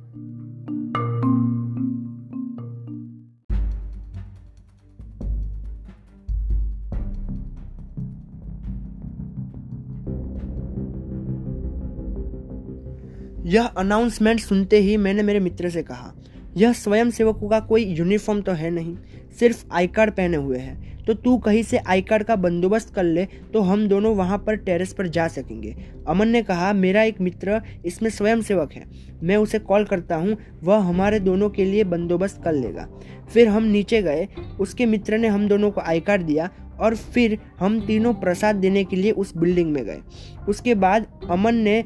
यह 13.54 13.64
अनाउंसमेंट 13.78 14.40
सुनते 14.40 14.78
ही 14.78 14.96
मैंने 14.96 15.22
मेरे 15.22 15.40
मित्र 15.40 15.68
से 15.70 15.82
कहा, 15.82 16.12
यह 16.56 16.72
स्वयं 16.72 17.10
सेवकों 17.10 17.48
का 17.48 17.58
कोई 17.62 17.84
यूनिफॉर्म 17.86 18.40
तो 18.42 18.52
है 18.52 18.70
नहीं, 18.70 18.96
सिर्फ़ 19.38 19.64
आई 19.72 19.86
कार्ड 19.88 20.10
पहने 20.12 20.36
हुए 20.36 20.58
हैं। 20.58 21.04
तो 21.04 21.14
तू 21.14 21.36
कहीं 21.38 21.62
से 21.62 21.78
आई 21.78 22.02
कार्ड 22.02 22.22
का 22.22 22.36
बंदोबस्त 22.36 22.92
कर 22.94 23.04
ले 23.04 23.24
तो 23.52 23.60
हम 23.60 23.86
दोनों 23.88 24.14
वहाँ 24.16 24.38
पर 24.38 24.56
टेरेस 24.58 24.92
पर 24.92 25.06
जा 25.08 25.26
सकेंगे। 25.28 25.74
अमन 26.08 26.28
ने 26.28 26.42
कहा, 26.42 26.72
मेरा 26.72 27.02
एक 27.02 27.20
मित्र 27.20 27.60
इसमें 27.86 28.10
स्वयं 28.10 28.40
सेवक 28.42 28.72
है। 28.72 28.84
मैं 29.22 29.36
उसे 29.36 29.58
कॉल 29.60 29.84
करता 29.84 30.16
हूँ, 30.16 30.36
वह 30.62 30.78
हमारे 30.80 31.20
दोनों 31.20 31.50
के 31.50 31.64
लिए 31.64 31.84
बंदोबस्त 31.84 32.40
कर 32.44 32.52
लेगा। 32.54 32.88
फिर 33.32 33.48
हम 33.48 33.64
नीचे 33.64 34.02
गए, 34.02 34.28
उसके 34.60 34.86
मित्र 34.86 35.18
ने 35.18 35.28
हम 35.28 35.48
दोनों 35.48 35.70
को 35.70 35.80
आई 35.80 36.00
कार्ड 36.00 36.22
दिया 36.22 36.50
और 36.80 36.94
फिर 36.96 37.38
हम 37.58 37.80
तीनों 37.86 38.14
प्रसाद 38.14 38.56
देने 38.56 38.84
के 38.84 38.96
लिए 38.96 39.10
उस 39.12 39.36
बिल्डिंग 39.36 39.72
में 39.72 39.84
गए। 39.84 40.00
उसके 40.48 40.74
बाद 40.76 41.06
अमन 41.30 41.54
ने 41.56 41.82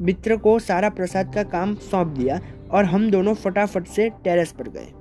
मित्र 0.00 0.36
को 0.36 0.58
सारा 0.58 0.88
प्रसाद 0.90 1.34
का 1.34 1.42
काम 1.42 1.74
सौंप 1.90 2.06
दिया 2.08 2.40
और 2.70 2.84
हम 2.84 3.10
दोनों 3.10 3.34
फटाफट 3.34 3.86
से 3.86 4.08
टेरेस 4.24 4.52
पर 4.52 4.68
गए। 4.68 4.92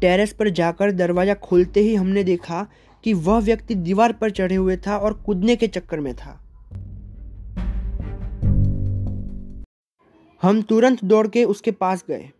टेरेस 0.00 0.32
पर 0.32 0.48
जाकर 0.48 0.92
दरवाज़ा 0.92 1.34
खोलते 1.34 1.80
ही 1.80 1.94
हमने 1.94 2.22
देखा 2.24 2.66
कि 3.04 3.12
वह 3.12 3.38
व्यक्ति 3.38 3.74
दीवार 3.74 4.12
पर 4.12 4.30
चढ़े 4.30 4.54
हुए 4.54 4.76
था 4.76 4.96
और 4.96 5.12
कूदने 5.26 5.56
के 5.56 5.66
चक्कर 5.66 6.00
में 6.00 6.14
था। 6.14 6.38
हम 10.42 10.62
तुरंत 10.62 11.04
दौड़ 11.04 11.26
के 11.28 11.44
उसके 11.44 11.70
पास 11.70 12.04
गए। 12.08 12.30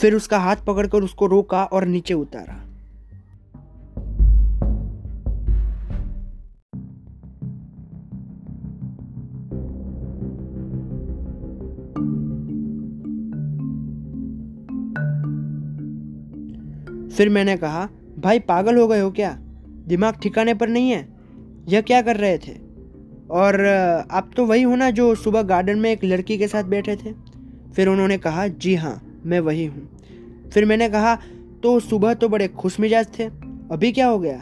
फिर 0.00 0.14
उसका 0.14 0.38
हाथ 0.38 0.56
पकड़कर 0.56 1.02
उसको 1.02 1.26
रोका 1.26 1.64
और 1.64 1.84
नीचे 1.84 2.14
उतारा। 2.14 2.62
फिर 17.08 17.28
मैंने 17.28 17.56
कहा, 17.56 17.88
भाई, 18.18 18.38
पागल 18.38 18.76
हो 18.76 18.88
गए 18.88 19.00
हो 19.00 19.10
क्या? 19.10 19.38
दिमाग 19.86 20.14
ठिकाने 20.14 20.54
पर 20.54 20.68
नहीं 20.68 20.90
है? 20.90 21.08
यह 21.68 21.80
क्या 21.80 22.02
कर 22.02 22.16
रहे 22.16 22.38
थे? 22.38 22.58
और, 23.30 23.66
आप 24.10 24.30
तो 24.36 24.46
वही 24.46 24.62
हो 24.62 24.76
ना 24.76 24.90
जो 24.90 25.14
सुबह 25.14 25.42
गार्डन 25.42 25.78
में 25.78 25.90
एक 25.90 26.04
लड़की 26.04 26.38
के 26.38 26.48
साथ 26.48 26.64
बैठे 26.64 26.96
थे? 26.96 27.12
फिर 27.76 27.88
उन्होंने 27.88 28.18
कहा, 28.18 28.48
जी 28.48 28.74
हाँ 28.74 29.02
मैं 29.26 29.40
वही 29.40 29.64
हूँ। 29.66 30.50
फिर 30.50 30.64
मैंने 30.64 30.88
कहा 30.88 31.14
तो 31.62 31.78
सुबह 31.80 32.14
तो 32.14 32.28
बड़े 32.28 32.48
खुश 32.48 32.78
मिजाज 32.80 33.18
थे, 33.18 33.24
अभी 33.72 33.92
क्या 33.92 34.06
हो 34.06 34.18
गया? 34.18 34.38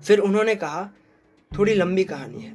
फिर 0.00 0.18
उन्होंने 0.18 0.54
कहा, 0.54 0.88
थोड़ी 1.52 1.74
लंबी 1.74 2.04
कहानी 2.04 2.40
है। 2.40 2.52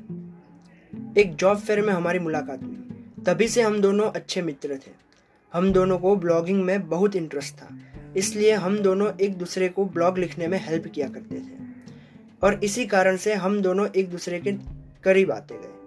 एक 1.18 1.36
जॉब 1.36 1.58
फेयर 1.58 1.82
में 1.82 1.94
हमारी 1.94 2.20
मुलाकात 2.20 2.64
हुई। 2.64 2.78
तभी 3.26 3.48
से 3.48 3.62
हम 3.62 3.80
दोनों 3.82 4.10
अच्छे 4.12 4.42
मित्र 4.42 4.78
थे। 4.78 4.92
हम 5.54 5.74
दोनों 5.74 6.00
को 6.00 6.16
ब्लॉगिंग 6.16 6.64
में 6.64 6.90
बहुत 6.90 7.16
इंटरेस्ट 7.16 7.56
था। 7.56 7.70
इसलिए 8.18 8.52
हम 8.54 8.80
दोनों 8.80 9.12
एक 9.22 9.38
दूसरे 9.38 9.70
को 9.70 9.86
ब्लॉग 9.86 10.18
लिखने 10.18 10.48
में 10.48 10.66
हेल्प 10.66 10.88
किया 10.88 11.08
करते 11.08 11.36
थे। 11.36 11.60
और 12.44 12.64
इसी 12.64 12.86
कारण 12.86 13.18
से 13.18 13.34
हम 13.34 13.62
दोनों 13.62 13.88
एक 13.96 14.10
दूसरे 14.10 14.40
के 14.40 14.52
करीब 15.04 15.32
आते 15.32 15.56
गए। 15.56 15.78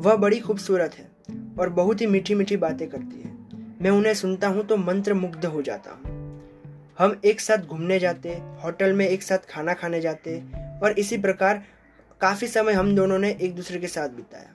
वह 0.00 0.16
बड़ी 0.16 0.40
खूबसूरत 0.40 0.94
है 0.94 1.10
और 1.58 1.68
बहुत 1.68 2.00
ही 2.00 2.06
मीठी 2.06 2.34
मीठी 2.34 2.56
बातें 2.56 2.88
करती 2.88 3.22
है। 3.22 3.32
मैं 3.82 3.90
उन्हें 3.90 4.14
सुनता 4.14 4.48
हूँ 4.48 4.66
तो 4.66 4.76
मंत्र 4.76 5.14
मुग्ध 5.14 5.46
हो 5.46 5.62
जाता 5.62 5.90
हूँ। 5.90 6.22
हम 6.98 7.20
एक 7.24 7.40
साथ 7.40 7.58
घूमने 7.58 7.98
जाते 7.98 8.28
होटल 8.64 8.92
में 8.92 9.08
एक 9.08 9.22
साथ 9.22 9.38
खाना 9.48 9.74
खाने 9.74 10.00
जाते 10.00 10.42
और 10.82 10.98
इसी 10.98 11.18
प्रकार 11.18 11.62
काफ़ी 12.20 12.46
समय 12.46 12.72
हम 12.72 12.96
दोनों 12.96 13.18
ने 13.18 13.38
एक 13.40 13.54
दूसरे 13.54 13.78
के 13.78 13.86
साथ 13.86 14.08
बिताया। 14.08 14.54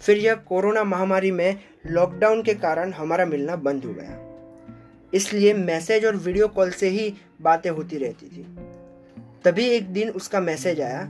फिर 0.00 0.16
यह 0.16 0.34
कोरोना 0.34 0.84
महामारी 0.84 1.30
में 1.30 1.60
लॉकडाउन 1.86 2.42
के 2.42 2.54
कारण 2.54 2.92
हमारा 2.92 3.24
मिलना 3.24 3.56
बंद 3.56 3.84
हो 3.84 3.94
गया। 3.94 4.26
इसलिए 5.14 5.54
मैसेज 5.54 6.04
और 6.04 6.16
वीडियो 6.16 6.48
कॉल 6.48 6.70
से 6.70 6.88
ही 6.88 7.14
बातें 7.42 7.70
होती 7.70 7.98
रहती 7.98 8.26
थी। 8.26 8.42
तभी 9.44 9.64
एक 9.64 9.92
दिन 9.92 10.10
उसका 10.10 10.40
मैसेज 10.40 10.80
आया 10.80 11.08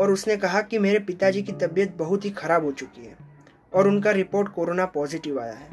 और 0.00 0.10
उसने 0.10 0.36
कहा 0.36 0.60
कि 0.60 0.78
मेरे 0.78 0.98
पिताजी 0.98 1.42
की 1.42 1.52
तबीयत 1.52 1.94
बहुत 1.96 2.24
ही 2.24 2.30
खराब 2.30 2.64
हो 2.64 2.72
चुकी 2.72 3.06
है 3.06 3.16
और 3.72 3.88
उनका 3.88 4.10
रिपोर्ट 4.10 4.48
कोरोना 4.48 4.86
पॉजिटिव 4.86 5.40
आया 5.40 5.52
है 5.52 5.68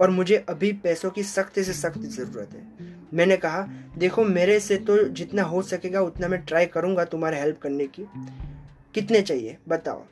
और 0.00 0.10
मुझे 0.10 0.44
अभी 0.48 0.72
पैसों 0.72 1.10
की 1.10 1.22
सख्त 1.22 1.60
से 1.60 1.72
सख्त 1.72 1.98
ज़रूरत 1.98 2.50
है। 2.54 2.88
मैंने 3.14 3.36
कहा, 3.36 3.68
देखो, 3.98 4.24
मेरे 4.24 4.60
से 4.60 4.76
तो 4.76 5.04
जितना 5.08 5.42
हो 5.42 5.62
सकेगा 5.62 6.00
उतना 6.00 6.28
मैं 6.28 6.42
ट्राई 6.42 6.66
करूँगा 6.66 7.04
तुम्हारे 7.04 7.40
हेल्प 7.40 7.58
करने 7.62 7.86
की। 7.86 8.06
कितने 8.94 9.22
चाहिए? 9.22 9.56
बताओ। 9.68 10.04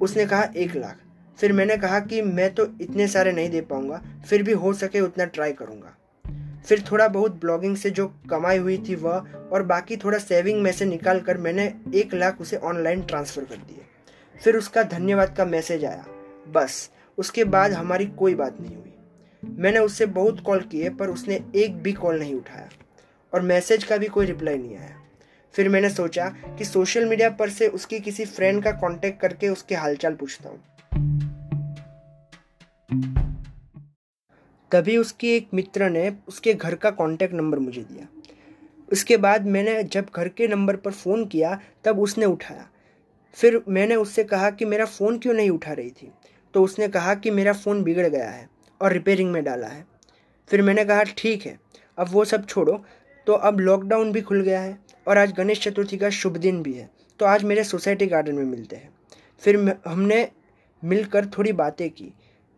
उसने 0.00 0.26
कहा, 0.26 0.42
एक 0.56 0.76
लाख। 0.76 0.96
फिर 1.38 1.52
मैंने 1.52 1.76
कहा 1.76 2.00
कि 2.00 2.22
मैं 2.22 2.54
तो 2.54 2.66
इतने 2.80 3.08
सारे 3.08 3.32
नहीं 3.32 3.50
दे 3.50 3.60
पाऊँगा, 3.60 4.02
फिर 4.28 4.42
भी 4.42 4.52
हो 4.52 4.72
सके 4.72 5.00
उतना 5.00 5.24
ट्राई 5.24 5.52
करूँगा। 5.52 5.96
फिर 6.66 6.84
थोड़ा 6.92 7.08
बहुत 7.08 7.40
ब्लॉगिंग 7.40 7.76
से 7.76 7.90
जो 7.90 8.14
कमाई 8.30 8.58
हुई 8.58 8.78
थी 8.88 8.94
वह, 8.94 9.18
और 9.52 9.62
बाकी 9.62 9.96
थोड़ा 9.96 10.18
सेविंग 10.18 10.62
में 10.62 10.72
से 10.72 10.84
निकाल 10.84 11.20
कर 11.20 11.38
मैंने 11.38 11.74
एक 11.94 12.14
लाख 12.14 12.40
उसे 12.40 12.56
ऑनलाइन 12.56 13.02
ट्रांसफ़र 13.02 13.44
कर 13.44 13.56
दिए। 13.56 13.84
फिर 14.44 14.56
उसका 14.56 14.82
धन्यवाद 14.82 15.36
का 15.36 15.44
मैसेज 15.44 15.84
आया। 15.84 16.06
बस, 16.48 16.90
उसके 17.18 17.44
बाद 17.44 17.72
हमारी 17.72 18.06
कोई 18.06 18.34
बात 18.34 18.60
नहीं 18.60 18.76
हुई। 18.76 18.92
मैंने 19.58 19.78
उससे 19.78 20.06
बहुत 20.06 20.40
कॉल 20.40 20.60
किए, 20.60 20.88
पर 20.88 21.08
उसने 21.08 21.44
एक 21.54 21.82
भी 21.82 21.92
कॉल 21.92 22.18
नहीं 22.18 22.34
उठाया। 22.34 22.68
और 23.34 23.40
मैसेज 23.40 23.84
का 23.84 23.96
भी 23.96 24.06
कोई 24.06 24.26
रिप्लाई 24.26 24.58
नहीं 24.58 24.76
आया। 24.76 24.95
फिर 25.56 25.68
मैंने 25.68 25.90
सोचा 25.90 26.28
कि 26.28 26.64
सोशल 26.64 27.04
मीडिया 27.04 27.30
पर 27.30 27.50
से 27.50 27.68
उसकी 27.68 28.00
किसी 28.00 28.24
फ्रेंड 28.24 28.64
का 28.64 28.70
कांटेक्ट 28.70 29.20
करके 29.20 29.48
उसके 29.48 29.74
हालचाल 29.74 30.14
पूछता 30.14 30.48
हूँ। 30.48 30.62
तभी 34.72 34.96
उसकी 34.96 35.28
एक 35.28 35.48
मित्र 35.54 35.90
ने 35.90 36.16
उसके 36.28 36.54
घर 36.54 36.74
का 36.74 36.90
कांटेक्ट 36.90 37.34
नंबर 37.34 37.58
मुझे 37.58 37.82
दिया। 37.82 38.06
उसके 38.92 39.16
बाद 39.16 39.46
मैंने 39.46 39.82
जब 39.82 40.06
घर 40.16 40.28
के 40.28 40.48
नंबर 40.48 40.76
पर 40.76 40.90
फ़ोन 40.90 41.26
किया, 41.26 41.60
तब 41.84 41.98
उसने 41.98 42.24
उठाया। 42.24 42.68
फिर 43.34 43.62
मैंने 43.68 43.94
उससे 43.94 44.24
कहा 44.24 44.50
कि 44.50 44.64
मेरा 44.64 44.84
फ़ोन 44.84 45.18
क्यों 45.18 45.34
नहीं 45.34 45.50
उठा 45.50 45.72
रही 45.72 45.90
थी? 45.90 46.12
तो 46.54 46.62
उसने 46.62 46.88
कहा 46.88 47.14
कि 47.14 47.30
मेरा 47.30 47.52
फ़ोन 47.52 47.82
बिगड़ 47.82 48.06
गया 48.06 48.30
है 48.30 48.48
और 48.80 48.92
रिपेयरिंग 48.92 49.32
में 49.32 49.44
डाला 49.44 49.66
है। 49.66 49.86
फिर 50.48 50.62
मैंने 50.62 50.84
कहा, 50.84 51.02
ठीक 51.02 51.46
है, 51.46 51.60
अब 51.98 52.06
वो 52.10 52.24
सब 52.24 52.46
छोड़ो। 52.46 52.84
तो 53.26 53.32
अब 53.32 53.60
लॉकडाउन 53.60 54.12
भी 54.12 54.20
खुल 54.20 54.40
गया 54.40 54.60
है। 54.60 54.85
और 55.06 55.18
आज 55.18 55.32
गणेश 55.32 55.62
चतुर्थी 55.62 55.96
का 55.96 56.10
शुभ 56.10 56.36
दिन 56.36 56.62
भी 56.62 56.72
है। 56.72 56.90
तो 57.18 57.26
आज 57.26 57.44
मेरे 57.44 57.64
सोसाइटी 57.64 58.06
गार्डन 58.06 58.34
में 58.34 58.44
मिलते 58.44 58.76
हैं। 58.76 58.90
फिर 59.40 59.80
हमने 59.86 60.28
मिलकर 60.84 61.26
थोड़ी 61.26 61.52
बातें 61.52 61.90
की। 61.90 62.12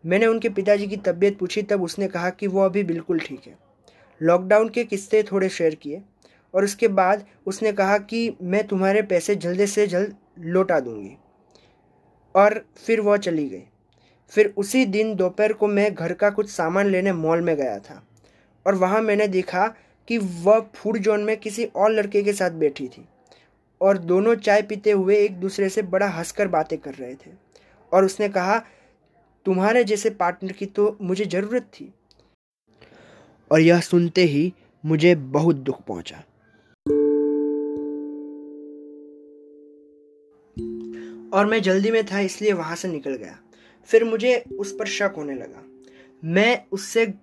मैंने 0.05 0.25
उनके 0.25 0.49
पिताजी 0.49 0.87
की 0.87 0.97
तबीयत 0.97 1.37
पूछी, 1.37 1.61
तब 1.61 1.83
उसने 1.83 2.07
कहा 2.07 2.29
कि 2.29 2.47
वो 2.47 2.61
अभी 2.61 2.83
बिल्कुल 2.83 3.19
ठीक 3.19 3.41
है। 3.47 3.57
लॉकडाउन 4.21 4.69
के 4.69 4.83
किस्से 4.83 5.23
थोड़े 5.23 5.49
शेयर 5.49 5.75
किए 5.75 6.01
और 6.53 6.63
उसके 6.63 6.87
बाद 6.87 7.25
उसने 7.45 7.71
कहा 7.71 7.97
कि 7.97 8.37
मैं 8.41 8.67
तुम्हारे 8.67 9.01
पैसे 9.01 9.35
जल्द 9.35 9.65
से 9.65 9.87
जल्द 9.87 10.15
लौटा 10.39 10.79
दूँगी। 10.79 11.17
और 12.35 12.65
फिर 12.85 13.01
वह 13.01 13.17
चली 13.17 13.49
गई। 13.49 13.63
फिर 14.29 14.53
उसी 14.57 14.85
दिन 14.85 15.15
दोपहर 15.15 15.53
को 15.53 15.67
मैं 15.67 15.93
घर 15.95 16.13
का 16.13 16.29
कुछ 16.29 16.49
सामान 16.49 16.87
लेने 16.87 17.11
मॉल 17.11 17.41
में 17.41 17.55
गया 17.55 17.79
था 17.79 18.07
और 18.67 18.75
वहाँ 18.75 19.01
मैंने 19.01 19.27
देखा 19.27 19.73
कि 20.09 20.17
वह 20.17 20.59
फ़ूड 20.75 20.97
जोन 20.97 21.23
में 21.23 21.37
किसी 21.37 21.65
और 21.65 21.91
लड़के 21.91 22.23
के 22.23 22.33
साथ 22.33 22.51
बैठी 22.51 22.87
थी 22.87 23.05
और 23.81 23.97
दोनों 23.97 24.35
चाय 24.35 24.61
पीते 24.61 24.91
हुए 24.91 25.17
एक 25.17 25.39
दूसरे 25.39 25.69
से 25.69 25.81
बड़ा 25.81 26.07
हंसकर 26.07 26.47
बातें 26.47 26.79
कर 26.79 26.93
रहे 26.93 27.15
थे। 27.15 27.31
और 27.93 28.05
उसने 28.05 28.29
कहा, 28.29 28.59
तुम्हारे 29.45 29.83
जैसे 29.83 30.09
पार्टनर 30.09 30.51
की 30.51 30.65
तो 30.65 30.97
मुझे 31.01 31.25
ज़रूरत 31.25 31.63
थी। 31.63 31.93
और 33.51 33.59
यह 33.59 33.79
सुनते 33.79 34.21
ही 34.21 34.53
मुझे 34.85 35.15
बहुत 35.15 35.55
दुख 35.55 35.81
पहुँचा। 35.81 36.23
और 41.33 41.45
मैं 41.45 41.61
जल्दी 41.61 41.91
में 41.91 42.05
था, 42.05 42.19
इसलिए 42.19 42.53
वहाँ 42.53 42.75
से 42.75 42.87
निकल 42.87 43.15
गया। 43.15 43.39
फिर 43.85 44.03
मुझे 44.03 44.43
उस 44.59 44.75
पर 44.79 44.85
शक 44.85 45.13
होने 45.17 45.33
लगा। 45.33 45.63
मैं 46.25 46.65
उससे 46.71 47.13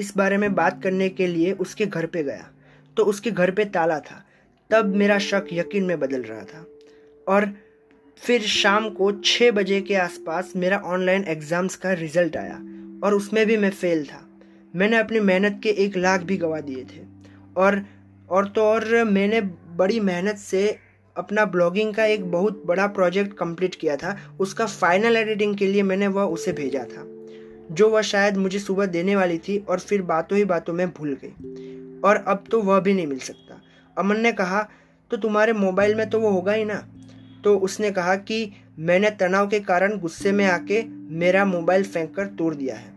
इस 0.00 0.12
बारे 0.16 0.36
में 0.36 0.54
बात 0.54 0.82
करने 0.82 1.08
के 1.08 1.26
लिए 1.26 1.52
उसके 1.52 1.86
घर 1.86 2.06
पे 2.06 2.22
गया। 2.22 2.50
तो 2.96 3.04
उसके 3.04 3.30
घर 3.30 3.50
पे 3.50 3.64
ताला 3.64 3.98
था। 4.00 4.24
तब 4.70 4.94
मेरा 4.94 5.18
शक 5.20 5.46
यकीन 5.52 5.84
में 5.84 5.98
बदल 6.00 6.22
रहा 6.22 6.42
था। 6.44 6.66
और 7.26 7.48
फिर 8.20 8.42
शाम 8.42 8.88
को 8.90 9.10
छः 9.24 9.50
बजे 9.50 9.80
के 9.80 9.94
आसपास 9.94 10.52
मेरा 10.56 10.78
ऑनलाइन 10.86 11.24
एग्ज़ाम्स 11.24 11.76
का 11.76 11.92
रिज़ल्ट 11.92 12.36
आया 12.36 12.54
और 13.04 13.14
उसमें 13.14 13.44
भी 13.46 13.56
मैं 13.56 13.70
फेल 13.70 14.04
था। 14.04 14.26
मैंने 14.74 14.98
अपनी 14.98 15.20
मेहनत 15.20 15.60
के 15.62 15.68
एक 15.84 15.96
लाख 15.96 16.22
भी 16.22 16.36
गवा 16.36 16.60
दिए 16.60 16.84
थे। 16.84 17.00
और 17.56 17.82
और 18.30 18.48
तो 18.48 18.62
और 18.62 19.04
मैंने 19.04 19.40
बड़ी 19.76 20.00
मेहनत 20.00 20.36
से 20.36 20.78
अपना 21.16 21.44
ब्लॉगिंग 21.44 21.94
का 21.94 22.04
एक 22.04 22.30
बहुत 22.30 22.62
बड़ा 22.66 22.86
प्रोजेक्ट 22.88 23.36
कंप्लीट 23.36 23.74
किया 23.74 23.96
था। 23.96 24.16
उसका 24.40 24.66
फाइनल 24.66 25.16
एडिटिंग 25.16 25.56
के 25.56 25.66
लिए 25.66 25.82
मैंने 25.82 26.06
वह 26.08 26.22
उसे 26.28 26.52
भेजा 26.52 26.84
था। 26.84 27.02
जो 27.70 27.88
वह 27.88 28.02
शायद 28.02 28.36
मुझे 28.36 28.58
सुबह 28.58 28.86
देने 28.86 29.16
वाली 29.16 29.38
थी 29.38 29.58
और 29.58 29.78
फिर 29.78 30.02
बातों 30.02 30.38
ही 30.38 30.44
बातों 30.44 30.74
में 30.74 30.88
भूल 30.88 31.18
गई। 31.24 32.00
और 32.00 32.16
अब 32.16 32.44
तो 32.50 32.62
वह 32.62 32.80
भी 32.80 32.94
नहीं 32.94 33.06
मिल 33.06 33.18
सकता। 33.18 33.60
अमन 33.98 34.20
ने 34.20 34.32
कहा 34.32 34.68
तो 35.10 35.16
तुम्हारे 35.16 35.52
मोबाइल 35.52 35.94
में 35.94 36.10
तो 36.10 36.20
वो 36.20 36.30
होगा 36.30 36.52
ही 36.52 36.64
ना? 36.64 36.88
तो 37.44 37.58
उसने 37.58 37.90
कहा 37.90 38.14
कि, 38.16 38.52
मैंने 38.78 39.10
तनाव 39.10 39.48
के 39.48 39.60
कारण 39.60 39.98
गुस्से 39.98 40.32
में 40.32 40.46
आके 40.46 40.82
मेरा 40.88 41.44
मोबाइल 41.44 41.84
फेंक 41.84 42.14
कर 42.14 42.26
तोड़ 42.26 42.54
दिया 42.54 42.76
है। 42.76 42.92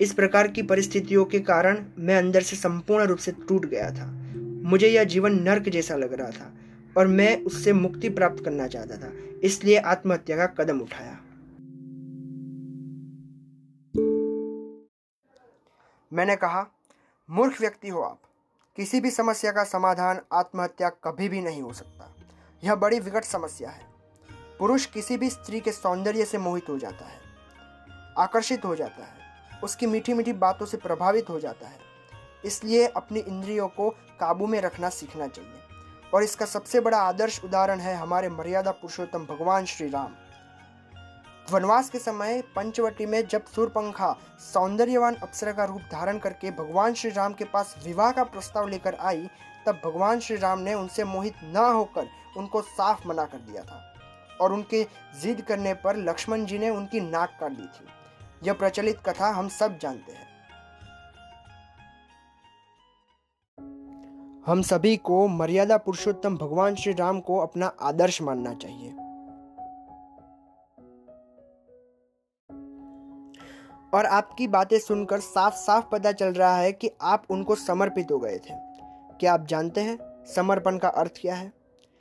इस 0.00 0.12
प्रकार 0.12 0.48
की 0.48 0.62
परिस्थितियों 0.62 1.24
के 1.24 1.40
कारण 1.40 1.78
मैं 1.98 2.16
अंदर 2.16 2.40
से 2.40 2.56
संपूर्ण 2.56 3.04
रूप 3.04 3.18
से 3.18 3.32
टूट 3.48 3.66
गया 3.66 3.90
था। 3.90 4.24
मुझे 4.64 4.88
यह 4.88 5.04
जीवन 5.04 5.40
नर्क 5.42 5.68
जैसा 5.68 5.96
लग 5.96 6.12
रहा 6.12 6.30
था 6.30 6.52
और 6.96 7.06
मैं 7.06 7.44
उससे 7.44 7.72
मुक्ति 7.72 8.08
प्राप्त 8.08 8.44
करना 8.44 8.66
चाहता 8.66 8.96
था, 8.96 9.12
इसलिए 9.42 9.76
आत्महत्या 9.76 10.36
का 10.36 10.46
कदम 10.46 10.80
उठाया। 10.80 11.19
मैंने 16.12 16.36
कहा, 16.36 16.66
मूर्ख 17.30 17.60
व्यक्ति 17.60 17.88
हो 17.88 18.02
आप। 18.02 18.18
किसी 18.76 19.00
भी 19.00 19.10
समस्या 19.10 19.52
का 19.52 19.64
समाधान 19.64 20.20
आत्महत्या 20.32 20.88
कभी 20.88 21.28
भी 21.28 21.40
नहीं 21.40 21.62
हो 21.62 21.72
सकता। 21.72 22.14
यह 22.64 22.74
बड़ी 22.74 23.00
विकट 23.00 23.24
समस्या 23.24 23.70
है। 23.70 23.86
पुरुष 24.58 24.86
किसी 24.86 25.16
भी 25.16 25.30
स्त्री 25.30 25.60
के 25.60 25.72
सौंदर्य 25.72 26.24
से 26.24 26.38
मोहित 26.38 26.68
हो 26.68 26.78
जाता 26.78 27.04
है, 27.04 27.18
आकर्षित 28.18 28.64
हो 28.64 28.76
जाता 28.76 29.04
है, 29.04 29.18
उसकी 29.64 29.86
मीठी 29.86 30.14
मीठी 30.14 30.32
बातों 30.32 30.66
से 30.66 30.76
प्रभावित 30.76 31.28
हो 31.28 31.40
जाता 31.40 31.68
है। 31.68 31.78
इसलिए 32.44 32.86
अपनी 32.86 33.20
इंद्रियों 33.20 33.68
को 33.68 33.90
काबू 33.90 34.46
में 34.46 34.60
रखना 34.60 34.88
सीखना 34.88 35.26
चाहिए। 35.26 35.60
और 36.14 36.22
इसका 36.22 36.46
सबसे 36.46 36.80
बड़ा 36.80 36.98
आदर्श 36.98 37.44
उदाहरण 37.44 37.80
है 37.80 37.94
हमारे 37.94 38.28
मर्यादा 38.28 38.70
पुरुषोत्तम 38.70 39.26
भगवान 39.26 39.64
श्री 39.64 39.88
राम। 39.88 40.14
वनवास 41.52 41.90
के 41.90 41.98
समय 41.98 42.42
पंचवटी 42.56 43.06
में 43.06 43.26
जब 43.28 43.46
सूरपंखा 43.46 44.16
सौंदर्यवान 44.52 45.14
अप्सरा 45.14 45.52
का 45.52 45.64
रूप 45.64 45.80
धारण 45.92 46.18
करके 46.18 46.50
भगवान 46.50 46.94
श्री 46.94 47.10
राम 47.10 47.32
के 47.32 47.44
पास 47.44 47.74
विवाह 47.84 48.10
का 48.10 48.24
प्रस्ताव 48.24 48.68
लेकर 48.68 48.94
आई, 48.94 49.28
तब 49.66 49.80
भगवान 49.84 50.20
श्री 50.20 50.36
राम 50.36 50.58
ने 50.58 50.74
उनसे 50.74 51.04
मोहित 51.04 51.34
न 51.44 51.56
होकर 51.56 52.08
उनको 52.36 52.62
साफ़ 52.62 53.08
मना 53.08 53.24
कर 53.24 53.38
दिया 53.38 53.62
था 53.62 53.94
और 54.40 54.52
उनके 54.52 54.86
जिद 55.20 55.40
करने 55.40 55.74
पर 55.74 55.96
लक्ष्मण 55.96 56.44
जी 56.44 56.58
ने 56.58 56.70
उनकी 56.70 57.00
नाक 57.00 57.36
काट 57.40 57.52
दी 57.52 57.62
थी। 57.62 57.86
यह 58.46 58.52
प्रचलित 58.52 58.98
कथा 59.06 59.28
हम 59.28 59.48
सब 59.48 59.78
जानते 59.78 60.12
हैं। 60.12 60.28
हम 64.46 64.62
सभी 64.62 64.96
को 64.96 65.26
मर्यादा 65.28 65.76
पुरुषोत्तम 65.76 66.36
भगवान 66.36 66.74
श्री 66.74 66.92
राम 66.92 67.20
को 67.20 67.38
अपना 67.38 67.72
आदर्श 67.80 68.22
मानना 68.22 68.54
चाहिए। 68.54 68.94
और 73.94 74.06
आपकी 74.06 74.46
बातें 74.48 74.78
सुनकर 74.78 75.20
साफ़ 75.20 75.54
साफ़ 75.54 75.84
पता 75.92 76.12
चल 76.12 76.32
रहा 76.32 76.56
है 76.56 76.72
कि 76.72 76.90
आप 77.02 77.24
उनको 77.30 77.54
समर्पित 77.54 78.10
हो 78.10 78.18
गए 78.18 78.38
थे। 78.38 78.54
क्या 79.20 79.32
आप 79.32 79.46
जानते 79.46 79.80
हैं 79.80 79.98
समर्पण 80.26 80.78
का 80.78 80.88
अर्थ 80.88 81.20
क्या 81.20 81.34
है? 81.34 81.52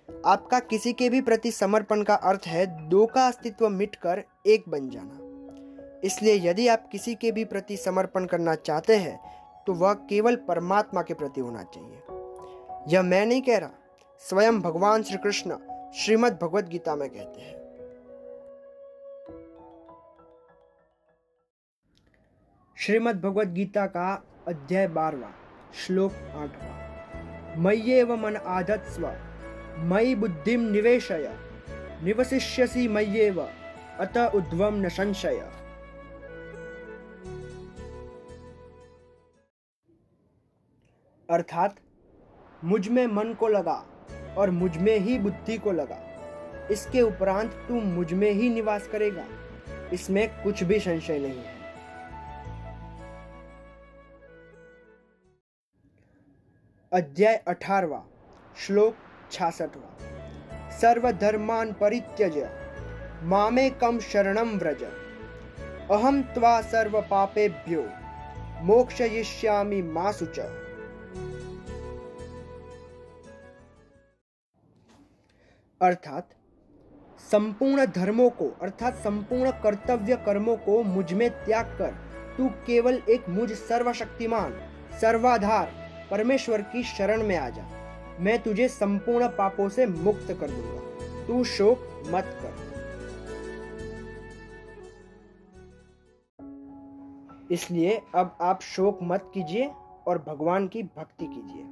आपका 0.09 0.59
किसी 0.59 0.93
के 0.93 1.09
भी 1.09 1.21
प्रति 1.21 1.51
समर्पण 1.51 2.03
का 2.03 2.15
अर्थ 2.15 2.47
है 2.47 2.65
दो 2.89 3.05
का 3.05 3.27
अस्तित्व 3.27 3.67
मिटकर 3.69 4.23
एक 4.47 4.69
बन 4.69 4.89
जाना। 4.89 5.99
इसलिए 6.03 6.35
यदि 6.49 6.67
आप 6.67 6.87
किसी 6.91 7.15
के 7.15 7.31
भी 7.31 7.45
प्रति 7.45 7.77
समर्पण 7.77 8.25
करना 8.25 8.55
चाहते 8.55 8.95
हैं 8.95 9.19
तो 9.67 9.73
वह 9.73 9.93
केवल 10.09 10.35
परमात्मा 10.47 11.01
के 11.01 11.13
प्रति 11.13 11.41
होना 11.41 11.63
चाहिए। 11.65 12.95
यह 12.95 13.01
मैं 13.01 13.25
नहीं 13.25 13.41
कह 13.41 13.57
रहा, 13.57 13.69
स्वयं 14.21 14.59
भगवान 14.61 15.03
श्री 15.03 15.17
कृष्ण 15.17 15.57
श्रीमद 15.95 16.39
भगवद 16.41 16.69
गीता 16.69 16.95
में 16.95 17.09
कहते 17.09 17.41
हैं। 17.41 17.58
श्रीमद 22.81 23.21
भगवत 23.21 23.47
गीता 23.47 23.85
का 23.85 24.23
अध्याय 24.47 24.87
बारवा 24.87 25.31
श्लोक 25.85 26.13
आठवा। 26.13 27.03
मय्येव 27.57 28.15
मन 28.15 28.35
आधत्स्व 28.35 29.13
मयि 29.77 30.15
बुद्धिम 30.15 30.59
निवेशय, 30.59 31.35
निवसिष्यसि 32.03 32.87
मय्येव, 32.87 33.41
अत 33.99 34.17
उद्वम 34.17 34.75
न 34.75 34.89
संशय। 34.89 35.51
अर्थात, 41.29 41.75
मुझमें 42.63 43.07
मन 43.07 43.33
को 43.33 43.47
लगा 43.47 43.85
और 44.37 44.49
मुझमें 44.49 44.99
ही 44.99 45.19
बुद्धि 45.19 45.57
को 45.57 45.71
लगा। 45.71 45.99
इसके 46.71 47.01
उपरांत 47.01 47.65
तू 47.67 47.81
मुझमें 47.81 48.31
ही 48.31 48.49
निवास 48.49 48.87
करेगा, 48.87 49.25
इसमें 49.93 50.43
कुछ 50.43 50.63
भी 50.63 50.79
संशय 50.79 51.19
नहीं 51.19 51.39
है। 51.39 51.58
अध्याय 56.91 57.35
अठारवा, 57.47 58.03
श्लोक 58.65 58.95
छासठवा। 59.31 59.97
सर्वधर्मान 60.77 61.73
परित्यज 61.73 62.47
मामे 63.23 63.69
कम 63.69 63.99
शरणम 63.99 64.57
व्रज। 64.57 64.83
अहम 65.91 66.21
त्वा 66.21 66.61
सर्व 66.61 67.01
पापेभ्यो 67.01 67.89
मोक्षयिष्यामि 68.63 69.81
मा 69.81 70.11
शुच 70.11 70.39
अर्थात, 75.81 76.29
संपूर्ण 77.31 77.85
धर्मों 77.85 78.29
को, 78.29 78.49
अर्थात 78.61 78.93
संपूर्ण 78.93 79.51
कर्तव्य 79.51 80.15
कर्मों 80.15 80.57
को 80.57 80.83
मुझमें 80.83 81.29
त्याग 81.29 81.65
कर, 81.65 81.91
तू 82.37 82.49
केवल 82.49 83.01
एक 83.09 83.29
मुझ 83.29 83.51
सर्वशक्तिमान, 83.53 84.59
सर्वाधार 85.01 85.78
परमेश्वर 86.11 86.61
की 86.61 86.83
शरण 86.83 87.23
में 87.23 87.37
आ 87.37 87.49
जा। 87.49 87.65
मैं 88.19 88.43
तुझे 88.43 88.67
संपूर्ण 88.67 89.27
पापों 89.27 89.69
से 89.69 89.85
मुक्त 89.85 90.27
कर 90.39 90.47
दूँगा। 90.49 90.79
तू 91.27 91.43
शोक 91.43 92.03
मत 92.07 92.23
कर। 92.25 92.69
इसलिए 97.51 98.01
अब 98.15 98.37
आप 98.41 98.61
शोक 98.61 98.99
मत 99.03 99.31
कीजिए 99.33 99.71
और 100.07 100.23
भगवान 100.27 100.67
की 100.67 100.83
भक्ति 100.83 101.25
कीजिए। 101.25 101.63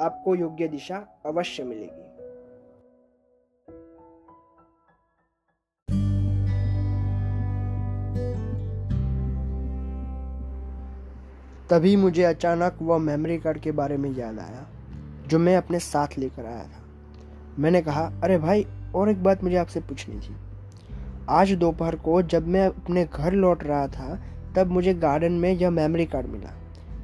आपको 0.00 0.34
योग्य 0.34 0.68
दिशा 0.68 1.22
अवश्य 1.26 1.64
मिलेगी। 1.64 2.07
तभी 11.70 11.96
मुझे 11.96 12.22
अचानक 12.22 12.78
वह 12.82 12.98
मेमोरी 12.98 13.38
कार्ड 13.38 13.58
के 13.58 13.72
बारे 13.72 13.96
में 13.96 14.16
याद 14.16 14.38
आया, 14.38 14.66
जो 15.28 15.38
मैं 15.38 15.56
अपने 15.56 15.78
साथ 15.78 16.06
लेकर 16.18 16.46
आया 16.46 16.64
था। 16.64 16.84
मैंने 17.58 17.82
कहा, 17.82 18.12
अरे 18.24 18.38
भाई, 18.38 18.66
और 18.94 19.10
एक 19.10 19.22
बात 19.22 19.44
मुझे 19.44 19.56
आपसे 19.56 19.80
पूछनी 19.80 20.20
थी। 20.20 20.36
आज 21.30 21.52
दोपहर 21.52 21.96
को 21.96 22.22
जब 22.22 22.48
मैं 22.48 22.66
अपने 22.66 23.04
घर 23.04 23.32
लौट 23.32 23.64
रहा 23.64 23.86
था, 23.86 24.22
तब 24.56 24.66
मुझे 24.66 24.94
गार्डन 24.94 25.32
में 25.32 25.52
यह 25.52 25.70
मेमोरी 25.70 26.06
कार्ड 26.06 26.26
मिला। 26.26 26.50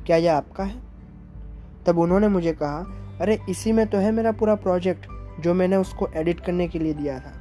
क्या 0.07 0.17
यह 0.17 0.37
आपका 0.37 0.65
है? 0.65 0.83
तब 1.87 1.99
उन्होंने 1.99 2.29
मुझे 2.29 2.53
कहा, 2.53 2.79
अरे, 3.21 3.41
इसी 3.49 3.73
में 3.73 3.87
तो 3.87 3.99
है 3.99 4.13
मेरा 4.13 4.33
पूरा 4.33 4.55
प्रोजेक्ट 4.55 5.07
जो 5.41 5.55
मैंने 5.55 5.77
उसको 5.77 6.09
एडिट 6.17 6.41
करने 6.41 6.69
के 6.69 6.79
लिए 6.79 6.95
दिया 6.95 7.21
था। 7.21 7.33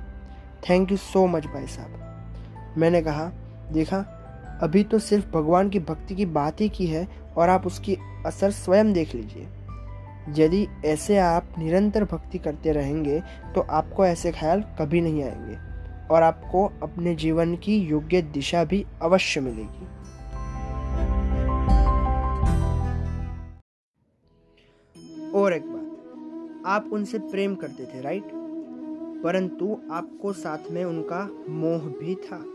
थैंक 0.70 0.92
यू 0.92 0.98
सो 0.98 1.28
मच 1.28 1.46
भाई 1.46 1.68
साहब। 1.68 1.90
मैंने 2.78 3.02
कहा, 3.02 3.32
देखा 3.72 4.13
अभी 4.64 4.84
तो 4.84 5.00
सिर्फ़ 5.00 5.26
भगवान 5.32 5.70
की 5.70 5.80
भक्ति 5.80 6.16
की 6.16 6.26
बात 6.26 6.62
ही 6.62 6.70
की 6.70 6.88
है 6.88 7.08
और 7.38 7.50
आप 7.50 7.66
उसकी 7.68 7.98
असर 8.26 8.52
स्वयं 8.52 8.94
देख 8.94 9.16
लीजिए। 9.16 9.48
यदि 10.30 10.68
ऐसे 10.86 11.18
आप 11.18 11.48
निरंतर 11.58 12.04
भक्ति 12.04 12.38
करते 12.38 12.72
रहेंगे 12.72 13.20
तो 13.56 13.62
आपको 13.62 14.06
ऐसे 14.06 14.32
ख्याल 14.32 14.62
कभी 14.62 15.02
नहीं 15.02 15.24
आएँगे 15.24 15.56
और 16.08 16.24
आपको 16.24 16.66
अपने 16.84 17.16
जीवन 17.16 17.56
की 17.56 17.78
योग्य 17.78 18.22
दिशा 18.22 18.64
भी 18.64 18.86
अवश्य 19.02 19.42
मिलेगी। 19.42 19.86
और 25.32 25.54
एक 25.54 25.64
बात, 25.66 26.64
आप 26.66 26.90
उनसे 26.94 27.20
प्रेम 27.20 27.56
करते 27.56 27.86
थे, 27.86 28.02
राइट? 28.02 28.32
परंतु 29.24 29.78
आपको 29.92 30.34
साथ 30.34 30.72
में 30.72 30.86
उनका 30.86 31.30
मोह 31.50 31.80
भी 31.80 32.16
था। 32.16 32.53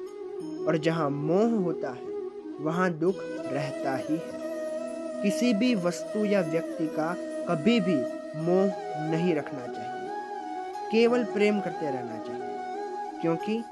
और 0.67 0.77
जहाँ 0.79 1.09
मोह 1.11 1.55
होता 1.65 1.91
है, 1.91 2.17
वहाँ 2.61 2.91
दुख 2.93 3.15
रहता 3.47 3.95
ही 3.99 4.15
है। 4.15 5.23
किसी 5.23 5.53
भी 5.55 5.75
वस्तु 5.77 6.25
या 6.25 6.41
व्यक्ति 6.43 6.87
का 6.89 7.13
कभी 7.49 7.79
भी 7.81 7.97
मोह 8.41 8.67
नहीं 9.11 9.35
रखना 9.35 9.67
चाहिए। 9.67 10.91
केवल 10.91 11.25
प्रेम 11.27 11.61
करते 11.61 11.91
रहना 11.91 12.19
चाहिए, 12.19 13.21
क्योंकि 13.21 13.63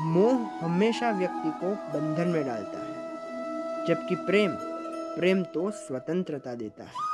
मोह 0.00 0.46
हमेशा 0.60 1.10
व्यक्ति 1.10 1.50
को 1.60 1.74
बंधन 1.92 2.28
में 2.28 2.44
डालता 2.46 2.78
है, 2.78 3.86
जबकि 3.86 4.14
प्रेम 4.26 4.56
प्रेम 5.16 5.42
तो 5.44 5.70
स्वतंत्रता 5.70 6.54
देता 6.54 6.84
है। 6.84 7.12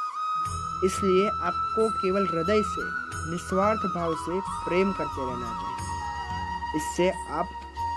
इसलिए 0.85 1.27
आपको 1.43 1.89
केवल 1.95 2.27
हृदय 2.27 2.63
से, 2.67 2.85
निस्वार्थ 3.31 3.81
भाव 3.95 4.15
से 4.19 4.39
प्रेम 4.65 4.93
करते 4.93 5.27
रहना 5.27 5.51
चाहिए। 5.55 6.77
इससे 6.77 7.11
आप 7.31 7.49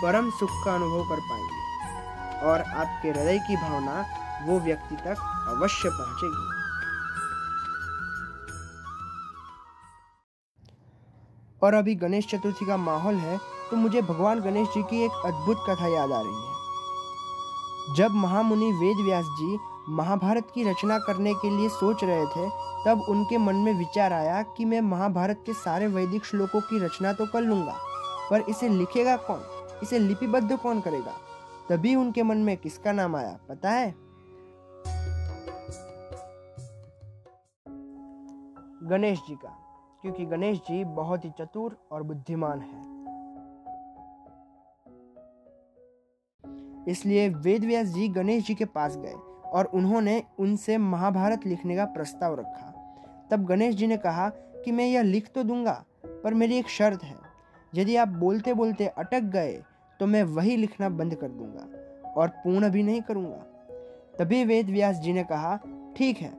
परम 0.02 0.30
सुख 0.32 0.50
का 0.66 0.74
अनुभव 0.76 1.04
कर 1.10 1.20
पाएँगे 1.22 1.62
और 2.44 2.62
आपके 2.62 3.10
हृदय 3.10 3.38
की 3.48 3.56
भावना 3.58 4.06
वो 4.46 4.60
व्यक्ति 4.60 4.96
तक 4.96 5.18
अवश्य 5.50 5.90
पहुंचेगी। 5.90 6.52
और 11.62 11.74
अभी 11.74 11.96
गणेश 11.96 12.28
चतुर्थी 12.30 12.66
का 12.66 12.78
माहौल 12.78 13.16
है 13.16 13.38
तो 13.70 13.78
मुझे 13.78 14.02
भगवान 14.02 14.40
गणेश 14.40 14.68
जी 14.68 14.82
की 14.84 15.04
एक 15.06 15.22
अद्भुत 15.26 15.64
कथा 15.70 15.88
याद 15.88 16.12
आ 16.12 16.22
रही 16.22 16.36
है। 16.36 17.96
जब 17.96 18.12
महामुनि 18.16 18.72
वेद 18.74 19.06
व्यास 19.06 19.26
जी 19.40 19.58
महाभारत 19.90 20.52
की 20.56 20.64
रचना 20.64 20.98
करने 21.00 21.34
के 21.34 21.50
लिए 21.50 21.70
सोच 21.70 22.04
रहे 22.04 22.26
थे, 22.26 22.50
तब 22.86 23.06
उनके 23.10 23.38
मन 23.38 23.56
में 23.56 23.74
विचार 23.74 24.14
आया 24.14 24.42
कि 24.58 24.66
मैं 24.66 24.82
महाभारत 24.82 25.44
के 25.46 25.54
सारे 25.54 25.88
वैदिक 25.88 26.26
श्लोकों 26.26 26.62
की 26.62 26.80
रचना 26.80 27.14
तो 27.14 27.26
कर 27.26 27.42
लूँगा, 27.42 27.76
पर 28.30 28.46
इसे 28.50 28.70
लिखेगा 28.70 29.16
कौन? 29.18 29.42
इसे 29.82 30.00
लिपिबद्ध 30.00 30.58
कौन 30.58 30.82
करेगा? 30.82 31.14
तभी 31.70 31.96
उनके 31.96 32.24
मन 32.24 32.38
में 32.38 32.58
किसका 32.58 32.92
नाम 32.92 33.16
आया, 33.16 33.40
पता 33.50 33.72
है? 33.72 33.96
गणेश 38.84 39.20
जी 39.20 39.36
का, 39.36 39.50
क्योंकि 40.02 40.26
गणेश 40.26 40.58
जी 40.58 40.84
बहुत 40.84 41.26
ही 41.26 41.30
चतुर 41.30 41.78
और 41.92 42.04
बुद्धिमान 42.04 42.60
है। 42.60 42.94
इसलिए 46.88 47.30
वेद 47.30 47.64
व्यास 47.64 47.88
जी 47.88 48.08
गणेश 48.08 48.48
जी 48.48 48.56
के 48.56 48.66
पास 48.66 48.98
गए 48.98 49.14
और 49.46 49.66
उन्होंने 49.66 50.24
उनसे 50.40 50.78
महाभारत 50.78 51.46
लिखने 51.46 51.76
का 51.76 51.86
प्रस्ताव 51.86 52.40
रखा। 52.40 52.70
तब 53.32 53.46
गणेश 53.46 53.76
जी 53.76 53.88
ने 53.88 53.98
कहा 53.98 54.30
कि 54.30 54.72
मैं 54.72 54.86
यह 54.86 55.02
लिख 55.02 55.32
तो 55.36 55.44
दूँगा, 55.44 55.86
पर 56.06 56.34
मेरी 56.34 56.58
एक 56.58 56.70
शर्त 56.70 57.04
है। 57.04 57.33
यदि 57.76 57.96
आप 57.96 58.08
बोलते 58.08 58.54
बोलते 58.54 58.88
अटक 58.88 59.24
गए 59.34 59.64
तो 60.00 60.06
मैं 60.06 60.24
वही 60.24 60.58
लिखना 60.58 60.90
बंद 60.90 61.16
कर 61.16 61.28
दूँगा 61.28 62.12
और 62.12 62.28
पूर्ण 62.28 62.70
भी 62.70 62.84
नहीं 62.84 63.02
करूँगा। 63.02 63.44
तभी 64.20 64.44
वेद 64.46 64.70
व्यास 64.70 64.96
जी 64.96 65.14
ने 65.14 65.24
कहा, 65.24 65.56
ठीक 65.98 66.18
है, 66.18 66.32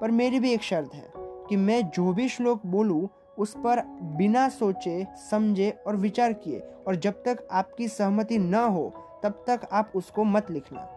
पर 0.00 0.10
मेरी 0.10 0.40
भी 0.40 0.52
एक 0.52 0.62
शर्त 0.62 0.94
है 0.94 1.12
कि 1.48 1.56
मैं 1.56 1.82
जो 1.90 2.12
भी 2.12 2.28
श्लोक 2.28 2.66
बोलूँ, 2.66 3.08
उस 3.38 3.54
पर 3.56 3.82
बिना 4.16 4.48
सोचे, 4.48 5.06
समझे 5.30 5.70
और 5.86 5.96
विचार 5.96 6.32
किए 6.32 6.58
और 6.86 6.96
जब 6.96 7.22
तक 7.22 7.46
आपकी 7.52 7.88
सहमति 7.88 8.38
न 8.38 8.54
हो, 8.54 8.92
तब 9.22 9.44
तक 9.46 9.68
आप 9.72 9.92
उसको 9.94 10.24
मत 10.24 10.50
लिखना। 10.50 10.88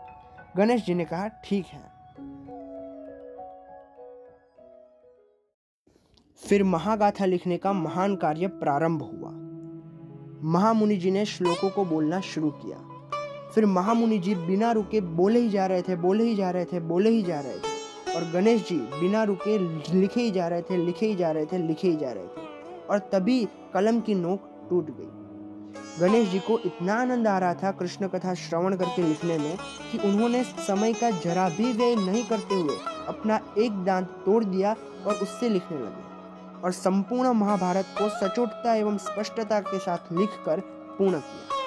गणेश 0.58 0.86
जी 0.86 0.94
ने 0.94 1.06
कहा, 1.06 1.28
ठीक 1.28 1.66
है। 1.66 1.82
फिर 6.42 6.64
महागाथा 6.64 7.26
लिखने 7.26 7.58
का 7.58 7.74
महान 7.74 8.16
कार्य 8.16 8.48
प्रारंभ 8.48 9.02
हुआ। 9.02 9.47
महामुनि 10.44 10.98
जी 10.98 11.12
ने 11.12 11.26
श्लोकों 11.26 11.70
को 11.70 11.86
बोलना 11.86 12.22
शुरू 12.22 12.50
किया। 12.50 12.78
फिर 13.56 13.66
महामुनि 13.66 14.18
जी 14.18 14.36
बिना 14.36 14.72
रुके 14.72 15.02
बोले 15.02 15.40
ही 15.40 15.50
जा 15.50 15.66
रहे 15.66 15.82
थे, 15.82 15.96
बोले 15.96 16.24
ही 16.24 16.36
जा 16.36 16.52
रहे 16.52 16.66
थे, 16.66 16.80
बोले 16.80 17.10
ही 17.10 17.24
जा 17.24 17.40
रहे 17.40 17.58
थे। 17.58 17.78
और 18.16 18.32
गणेश 18.32 18.70
जी 18.70 18.76
बिना 18.76 19.24
रुके 19.24 19.58
लिखे 20.00 20.22
ही 20.22 20.32
जा 20.32 20.48
रहे 20.48 20.62
थे, 20.62 20.78
लिखे 20.78 21.06
ही 21.06 21.16
जा 21.16 21.32
रहे 21.32 21.46
थे, 21.46 21.58
लिखे 21.58 21.88
ही 21.88 21.96
जा 21.96 22.12
रहे 22.12 22.24
थे। 22.24 22.42
और 22.90 23.00
तभी 23.00 23.48
कलम 23.74 24.00
की 24.00 24.16
नोक 24.16 24.68
टूट 24.70 24.88
गई। 24.90 25.28
गणेश 26.00 26.30
जी 26.30 26.40
को 26.40 26.60
इतना 26.60 26.94
आनंद 26.94 27.28
आ 27.28 27.40
रहा 27.40 27.54
था 27.54 27.72
कृष्ण 27.72 28.08
कथा 28.08 28.34
श्रवण 28.34 28.76
करके 28.76 29.04
लिखने 29.04 29.38
में 29.38 29.58
कि 29.92 29.98
उन्होंने 29.98 30.44
समय 30.44 30.94
का 30.94 31.12
जरा 31.12 31.50
भी 31.50 31.74
व्यय 31.74 31.96
नहीं 31.96 32.24
करते 32.24 32.56
हुए 32.56 32.76
अपना 33.08 33.40
एक 33.58 33.72
दांत 33.72 34.08
तोड़ 34.26 34.44
दिया 34.44 34.76
और 35.08 35.14
उससे 35.14 35.50
लिखने 35.50 35.78
लगे। 35.78 36.07
और 36.64 36.72
संपूर्ण 36.72 37.30
महाभारत 37.30 37.86
को 37.98 38.10
सचोटता 38.10 38.76
एवं 38.76 38.98
स्पष्टता 38.98 39.60
के 39.60 39.80
साथ 39.80 40.14
लिखकर 40.14 40.60
पूर्ण 41.00 41.20
किया। 41.20 41.58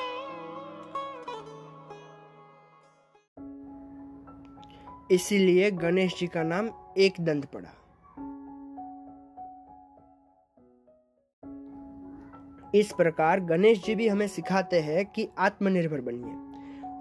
इसीलिए 5.10 5.70
गणेश 5.70 6.18
जी 6.18 6.26
का 6.26 6.42
नाम 6.42 6.70
एक 6.98 7.14
दंत 7.20 7.44
पड़ा। 7.44 7.68
इस 12.74 12.92
प्रकार 12.92 13.40
गणेश 13.40 13.84
जी 13.84 13.94
भी 13.94 14.08
हमें 14.08 14.28
सिखाते 14.28 14.80
हैं 14.80 15.06
कि 15.06 15.28
आत्मनिर्भर 15.38 16.00
बनिए। 16.00 16.50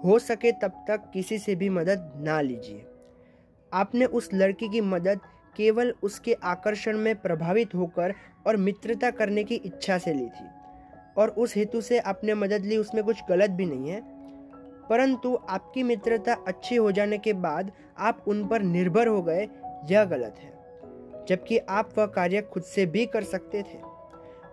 हो 0.04 0.18
सके 0.18 0.52
तब 0.52 0.84
तक 0.88 1.10
किसी 1.14 1.38
से 1.38 1.54
भी 1.54 1.68
मदद 1.68 2.12
ना 2.16 2.40
लीजिए। 2.40 2.86
आपने 3.72 4.04
उस 4.04 4.30
लड़की 4.34 4.68
की 4.68 4.80
मदद 4.80 5.20
केवल 5.56 5.94
उसके 6.02 6.32
आकर्षण 6.32 6.98
में 6.98 7.16
प्रभावित 7.16 7.74
होकर 7.74 8.14
और 8.46 8.56
मित्रता 8.56 9.10
करने 9.10 9.44
की 9.44 9.54
इच्छा 9.54 9.98
से 9.98 10.14
ली 10.14 10.26
थी। 10.26 10.46
और 11.16 11.28
उस 11.28 11.56
हेतु 11.56 11.80
से 11.80 11.98
आपने 11.98 12.34
मदद 12.34 12.64
ली, 12.64 12.76
उसमें 12.76 13.04
कुछ 13.04 13.20
गलत 13.28 13.50
भी 13.50 13.66
नहीं 13.66 13.88
है। 13.90 14.02
परंतु 14.90 15.38
आपकी 15.48 15.82
मित्रता 15.82 16.34
अच्छी 16.48 16.76
हो 16.76 16.92
जाने 16.92 17.18
के 17.18 17.32
बाद 17.32 17.72
आप 17.98 18.24
उन 18.28 18.46
पर 18.46 18.62
निर्भर 18.62 19.06
हो 19.06 19.22
गए, 19.22 19.48
यह 19.90 20.04
गलत 20.04 20.34
है। 20.38 20.60
जबकि 21.28 21.58
आप 21.58 21.98
वह 21.98 22.06
कार्य 22.06 22.42
खुद 22.42 22.62
से 22.62 22.86
भी 22.86 23.06
कर 23.06 23.24
सकते 23.24 23.62
थे। 23.62 23.78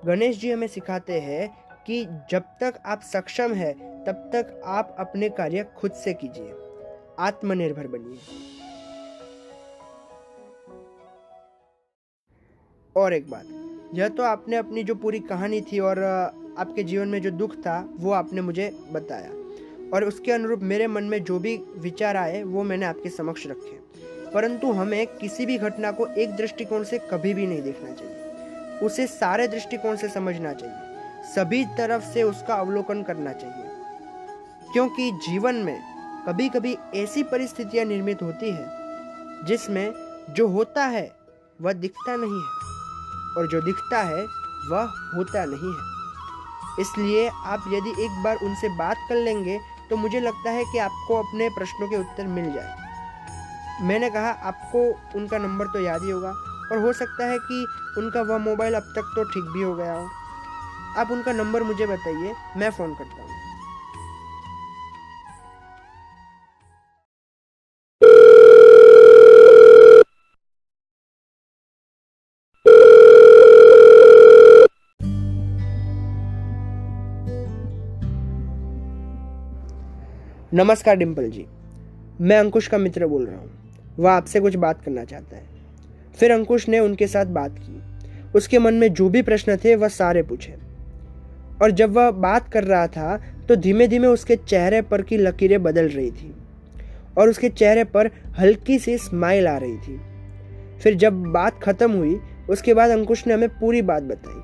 गणेश 0.06 0.40
जी 0.40 0.52
हमें 0.52 0.68
सिखाते 0.68 1.20
हैं 1.20 1.58
कि 1.88 2.06
जब 2.06 2.40
तक 2.40 2.74
आप 2.86 3.02
सक्षम 3.02 3.54
है, 3.54 3.74
तब 4.06 4.30
तक 4.34 4.62
आप 4.66 4.96
अपने 5.00 5.30
कार्य 5.30 5.66
खुद 5.78 5.92
से 5.92 6.14
कीजिए। 6.14 6.54
आत्मनिर्भर 7.20 7.88
बनिए। 7.88 8.57
और 12.98 13.14
एक 13.14 13.30
बात। 13.30 13.44
यह 13.94 14.08
तो 14.08 14.24
आपने 14.24 14.56
अपनी 14.56 14.84
जो 14.84 14.96
पूरी 14.96 15.20
कहानी 15.20 15.62
थी 15.62 15.80
और 15.80 16.04
आपके 16.58 16.84
जीवन 16.84 17.08
में 17.08 17.22
जो 17.22 17.32
दुख 17.32 17.56
था, 17.56 17.90
वो 17.96 18.12
आपने 18.12 18.42
मुझे 18.42 18.80
बताया। 18.92 19.30
और 19.94 20.04
उसके 20.04 20.32
अनुरूप 20.32 20.60
मेरे 20.60 20.88
मन 20.88 21.04
में 21.04 21.24
जो 21.24 21.40
भी 21.40 21.58
विचार 21.58 22.18
आए, 22.18 22.44
वो 22.44 22.64
मैंने 22.64 22.86
आपके 22.86 23.10
समक्ष 23.10 23.48
रखे। 23.48 23.80
परंतु 24.32 24.72
हमें 24.72 25.08
किसी 25.08 25.46
भी 25.46 25.58
घटना 25.58 25.92
को 25.92 26.08
एक 26.08 26.36
दृष्टिकोण 26.36 26.84
से 26.84 26.98
कभी 26.98 27.34
भी 27.34 27.48
नहीं 27.48 27.62
देखना 27.62 27.92
चाहिए। 27.92 28.16
उसे 28.80 29.08
सारे 29.08 29.48
दृष्टिकोण 29.48 29.96
से 29.96 30.08
समझना 30.08 30.54
चाहिए। 30.54 30.76
सभी 31.36 31.66
तरफ़ 31.66 32.04
से 32.04 32.24
उसका 32.24 32.56
अवलोकन 32.56 33.04
करना 33.04 33.34
चाहिए। 33.34 33.72
क्योंकि 34.74 35.12
जीवन 35.12 35.56
में 35.56 35.80
कभी 36.28 36.50
कभी 36.50 36.78
ऐसी 36.96 37.24
परिस्थितियाँ 37.24 37.86
निर्मित 37.86 38.22
होती 38.22 38.52
है, 38.52 38.66
जिसमें 39.46 39.94
जो 40.30 40.48
होता 40.48 40.86
है, 40.86 41.12
वह 41.62 41.74
दिखता 41.74 42.16
नहीं 42.16 42.36
है। 42.36 42.57
और 43.38 43.48
जो 43.48 43.62
दिखता 43.62 44.02
है, 44.04 44.26
वह 44.70 44.94
होता 45.16 45.46
नहीं 45.46 45.74
है। 45.74 45.96
इसलिए 46.80 47.28
आप 47.28 47.64
यदि 47.68 47.90
एक 48.04 48.22
बार 48.24 48.36
उनसे 48.44 48.70
बात 48.78 48.98
कर 49.10 49.16
लेंगे 49.16 49.60
तो 49.90 49.96
मुझे 49.98 50.20
लगता 50.20 50.52
है 50.52 50.64
कि 50.66 50.78
आपको 50.78 51.16
अपने 51.16 51.50
प्रश्नों 51.50 51.88
के 51.88 51.98
उत्तर 51.98 52.28
मिल 52.28 52.52
जाए। 52.54 52.76
मैंने 53.82 54.10
कहा, 54.10 54.30
आपको 54.30 54.80
उनका 55.16 55.38
नंबर 55.38 55.68
तो 55.68 55.80
याद 55.80 56.04
ही 56.04 56.10
होगा, 56.10 56.30
और 56.72 56.78
हो 56.78 56.94
सकता 56.94 57.26
है 57.26 57.38
कि 57.42 57.66
उनका 57.98 58.22
वह 58.24 58.38
मोबाइल 58.38 58.74
अब 58.74 58.92
तक 58.96 59.12
तो 59.16 59.24
ठीक 59.24 59.44
भी 59.44 59.62
हो 59.64 59.74
गया 59.76 59.94
हो। 59.94 60.08
आप 60.98 61.12
उनका 61.12 61.34
नंबर 61.34 61.64
मुझे 61.64 61.86
बताइए, 61.88 62.34
मैं 62.58 62.70
फ़ोन 62.72 62.94
करता 62.94 63.22
हूँ। 63.22 63.37
नमस्कार 80.58 80.96
डिम्पल 80.96 81.30
जी। 81.30 81.46
मैं 82.22 82.38
अंकुश 82.40 82.68
का 82.68 82.78
मित्र 82.78 83.08
बोल 83.08 83.26
रहा 83.26 83.38
हूँ। 83.38 83.52
वह 84.00 84.12
आपसे 84.12 84.40
कुछ 84.40 84.56
बात 84.56 84.82
करना 84.82 85.04
चाहता 85.04 85.38
है। 85.38 85.44
फिर 86.20 86.32
अंकुश 86.32 86.68
ने 86.70 86.80
उनके 86.80 87.08
साथ 87.08 87.26
बात 87.26 87.56
की। 87.60 87.82
उसके 88.36 88.60
मन 88.60 88.74
में 88.74 88.94
जो 88.94 89.10
भी 89.10 89.22
प्रश्न 89.22 89.58
थे, 89.58 89.76
वह 89.76 89.88
सारे 89.88 90.24
पूछे। 90.24 90.56
और 91.62 91.72
जब 91.72 91.92
वह 91.92 92.12
बात 92.12 92.50
कर 92.50 92.64
रहा 92.64 92.88
था 92.88 93.22
तो 93.48 93.56
धीमे 93.56 93.88
धीमे 93.88 94.08
उसके 94.08 94.36
चेहरे 94.36 94.82
पर 94.82 95.02
की 95.02 95.18
लकीरें 95.18 95.64
बदल 95.64 95.88
रही 95.88 96.12
थी। 96.12 96.34
और 97.18 97.30
उसके 97.30 97.50
चेहरे 97.50 97.84
पर 97.84 98.12
हल्की 98.40 98.80
सी 98.80 98.98
स्माइल 98.98 99.48
आ 99.48 99.58
रही 99.58 99.78
थी। 99.78 100.00
फिर 100.80 100.96
जब 100.96 101.24
बात 101.24 101.60
खत्म 101.64 101.92
हुई, 101.92 102.20
उसके 102.50 102.74
बाद 102.74 102.90
अंकुश 102.90 103.28
ने 103.28 103.34
हमें 103.34 103.50
पूरी 103.50 103.82
बात 103.82 104.04
बताई। 104.04 104.42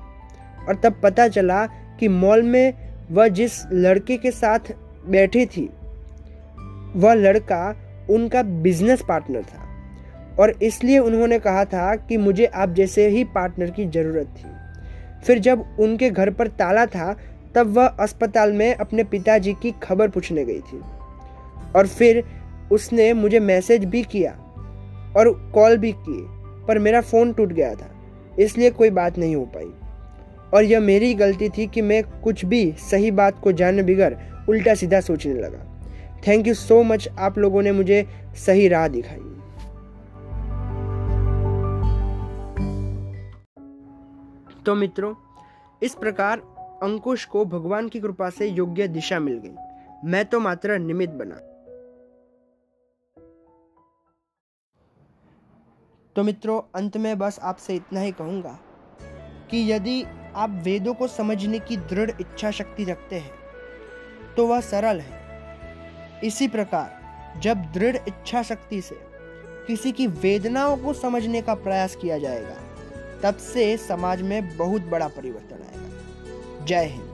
और 0.66 0.80
तब 0.84 1.00
पता 1.02 1.28
चला 1.28 1.66
कि 2.00 2.08
मॉल 2.08 2.42
में 2.42 2.74
वह 3.10 3.28
जिस 3.28 3.66
लड़के 3.72 4.16
के 4.16 4.30
साथ 4.30 4.74
बैठी 5.08 5.46
थी 5.46 5.70
वह 6.96 7.14
लड़का 7.14 7.76
उनका 8.10 8.42
बिज़नेस 8.42 9.02
पार्टनर 9.08 9.42
था। 9.42 9.62
और 10.38 10.50
इसलिए 10.50 10.98
उन्होंने 10.98 11.38
कहा 11.38 11.64
था 11.64 11.96
कि 11.96 12.16
मुझे 12.16 12.46
आप 12.46 12.70
जैसे 12.70 13.08
ही 13.08 13.24
पार्टनर 13.24 13.70
की 13.70 13.86
ज़रूरत 13.86 14.26
थी। 14.26 14.44
फिर 15.26 15.38
जब 15.38 15.76
उनके 15.80 16.10
घर 16.10 16.30
पर 16.30 16.48
ताला 16.48 16.86
था, 16.86 17.16
तब 17.54 17.66
वह 17.66 17.86
अस्पताल 17.86 18.52
में 18.52 18.74
अपने 18.74 19.04
पिताजी 19.04 19.52
की 19.52 19.74
खबर 19.82 20.08
पूछने 20.08 20.44
गई 20.44 20.60
थी। 20.60 20.80
और 21.76 21.86
फिर 21.86 22.24
उसने 22.72 23.12
मुझे 23.12 23.40
मैसेज 23.40 23.84
भी 23.84 24.02
किया 24.02 24.32
और 25.16 25.50
कॉल 25.54 25.76
भी 25.76 25.92
किए, 25.92 26.24
पर 26.66 26.78
मेरा 26.78 27.00
फ़ोन 27.00 27.32
टूट 27.32 27.52
गया 27.52 27.74
था, 27.74 27.90
इसलिए 28.38 28.70
कोई 28.70 28.90
बात 28.90 29.18
नहीं 29.18 29.36
हो 29.36 29.44
पाई। 29.44 29.70
और 30.54 30.64
यह 30.64 30.80
मेरी 30.80 31.14
गलती 31.14 31.48
थी 31.48 31.66
कि 31.66 31.82
मैं 31.82 32.02
कुछ 32.20 32.44
भी 32.44 32.74
सही 32.90 33.10
बात 33.10 33.38
को 33.38 33.52
जाने 33.52 33.82
बिगड़ 33.82 34.14
उल्टा 34.48 34.74
सीधा 34.74 35.00
सोचने 35.00 35.34
लगा। 35.34 35.73
थैंक 36.26 36.46
यू 36.46 36.54
सो 36.54 36.82
मच 36.82 37.08
आप 37.18 37.38
लोगों 37.38 37.62
ने 37.62 37.72
मुझे 37.72 38.06
सही 38.36 38.68
राह 38.68 38.88
दिखाई। 38.88 39.18
तो 44.66 44.74
मित्रों, 44.74 45.14
इस 45.82 45.94
प्रकार 45.94 46.40
अंकुश 46.82 47.24
को 47.24 47.44
भगवान 47.44 47.88
की 47.88 48.00
कृपा 48.00 48.28
से 48.30 48.46
योग्य 48.46 48.88
दिशा 48.88 49.18
मिल 49.18 49.38
गई। 49.44 50.08
मैं 50.10 50.24
तो 50.24 50.40
मात्र 50.40 50.78
निमित्त 50.78 51.14
बना। 51.14 51.34
तो 56.16 56.22
मित्रों, 56.22 56.60
अंत 56.74 56.96
में 56.96 57.18
बस 57.18 57.38
आपसे 57.42 57.74
इतना 57.74 58.00
ही 58.00 58.12
कहूँगा 58.12 58.58
कि 59.50 59.72
यदि 59.72 60.02
आप 60.36 60.60
वेदों 60.64 60.94
को 60.94 61.08
समझने 61.08 61.58
की 61.58 61.76
दृढ़ 61.76 62.10
इच्छा 62.20 62.50
शक्ति 62.50 62.84
रखते 62.84 63.18
हैं 63.18 64.34
तो 64.36 64.46
वह 64.46 64.60
सरल 64.60 65.00
है। 65.00 65.23
इसी 66.24 66.48
प्रकार, 66.48 67.04
जब 67.40 67.72
दृढ़ 67.72 67.96
इच्छा 67.96 68.42
शक्ति 68.42 68.80
से 68.80 68.96
किसी 69.66 69.92
की 69.92 70.06
वेदनाओं 70.06 70.76
को 70.76 70.92
समझने 70.92 71.42
का 71.42 71.54
प्रयास 71.54 71.96
किया 71.96 72.18
जाएगा, 72.18 72.56
तब 73.22 73.36
से 73.36 73.76
समाज 73.76 74.22
में 74.22 74.56
बहुत 74.56 74.82
बड़ा 74.82 75.08
परिवर्तन 75.08 75.62
आएगा। 75.62 76.64
जय 76.64 76.84
Hind. 76.84 77.13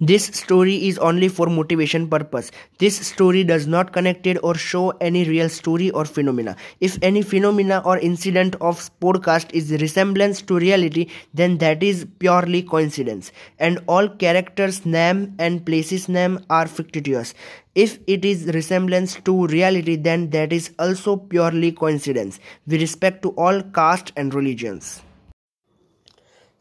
This 0.00 0.24
story 0.26 0.88
is 0.88 0.98
only 0.98 1.28
for 1.28 1.46
motivation 1.46 2.08
purpose. 2.08 2.50
This 2.78 2.96
story 3.06 3.44
does 3.44 3.68
not 3.68 3.92
connected 3.92 4.38
or 4.42 4.56
show 4.56 4.90
any 5.00 5.22
real 5.22 5.48
story 5.48 5.90
or 5.92 6.04
phenomena. 6.04 6.56
If 6.80 6.98
any 7.00 7.22
phenomena 7.22 7.80
or 7.84 7.98
incident 7.98 8.56
of 8.60 8.90
podcast 8.98 9.52
is 9.52 9.70
resemblance 9.80 10.42
to 10.42 10.58
reality, 10.58 11.10
then 11.32 11.58
that 11.58 11.84
is 11.84 12.08
purely 12.18 12.62
coincidence. 12.62 13.30
And 13.60 13.78
all 13.86 14.08
characters' 14.08 14.84
name 14.84 15.36
and 15.38 15.64
places' 15.64 16.08
name 16.08 16.44
are 16.50 16.66
fictitious. 16.66 17.32
If 17.76 18.00
it 18.08 18.24
is 18.24 18.46
resemblance 18.46 19.14
to 19.20 19.46
reality, 19.46 19.94
then 19.94 20.30
that 20.30 20.52
is 20.52 20.72
also 20.80 21.16
purely 21.16 21.70
coincidence. 21.70 22.40
With 22.66 22.80
respect 22.80 23.22
to 23.22 23.30
all 23.30 23.62
caste 23.62 24.10
and 24.16 24.34
religions. 24.34 25.02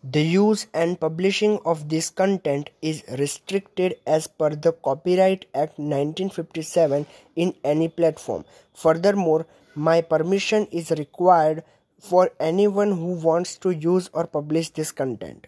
The 0.03 0.21
use 0.21 0.67
and 0.73 0.99
publishing 0.99 1.59
of 1.63 1.87
this 1.87 2.09
content 2.09 2.71
is 2.81 3.05
restricted 3.17 3.95
as 4.05 4.27
per 4.27 4.49
the 4.49 4.73
Copyright 4.73 5.45
Act 5.55 5.79
1957 5.79 7.07
in 7.37 7.53
any 7.63 7.87
platform. 7.87 8.43
Furthermore, 8.73 9.45
my 9.75 10.01
permission 10.01 10.67
is 10.71 10.91
required 10.91 11.63
for 12.01 12.31
anyone 12.37 12.91
who 12.91 13.13
wants 13.13 13.55
to 13.59 13.69
use 13.69 14.09
or 14.11 14.27
publish 14.27 14.71
this 14.71 14.91
content. 14.91 15.47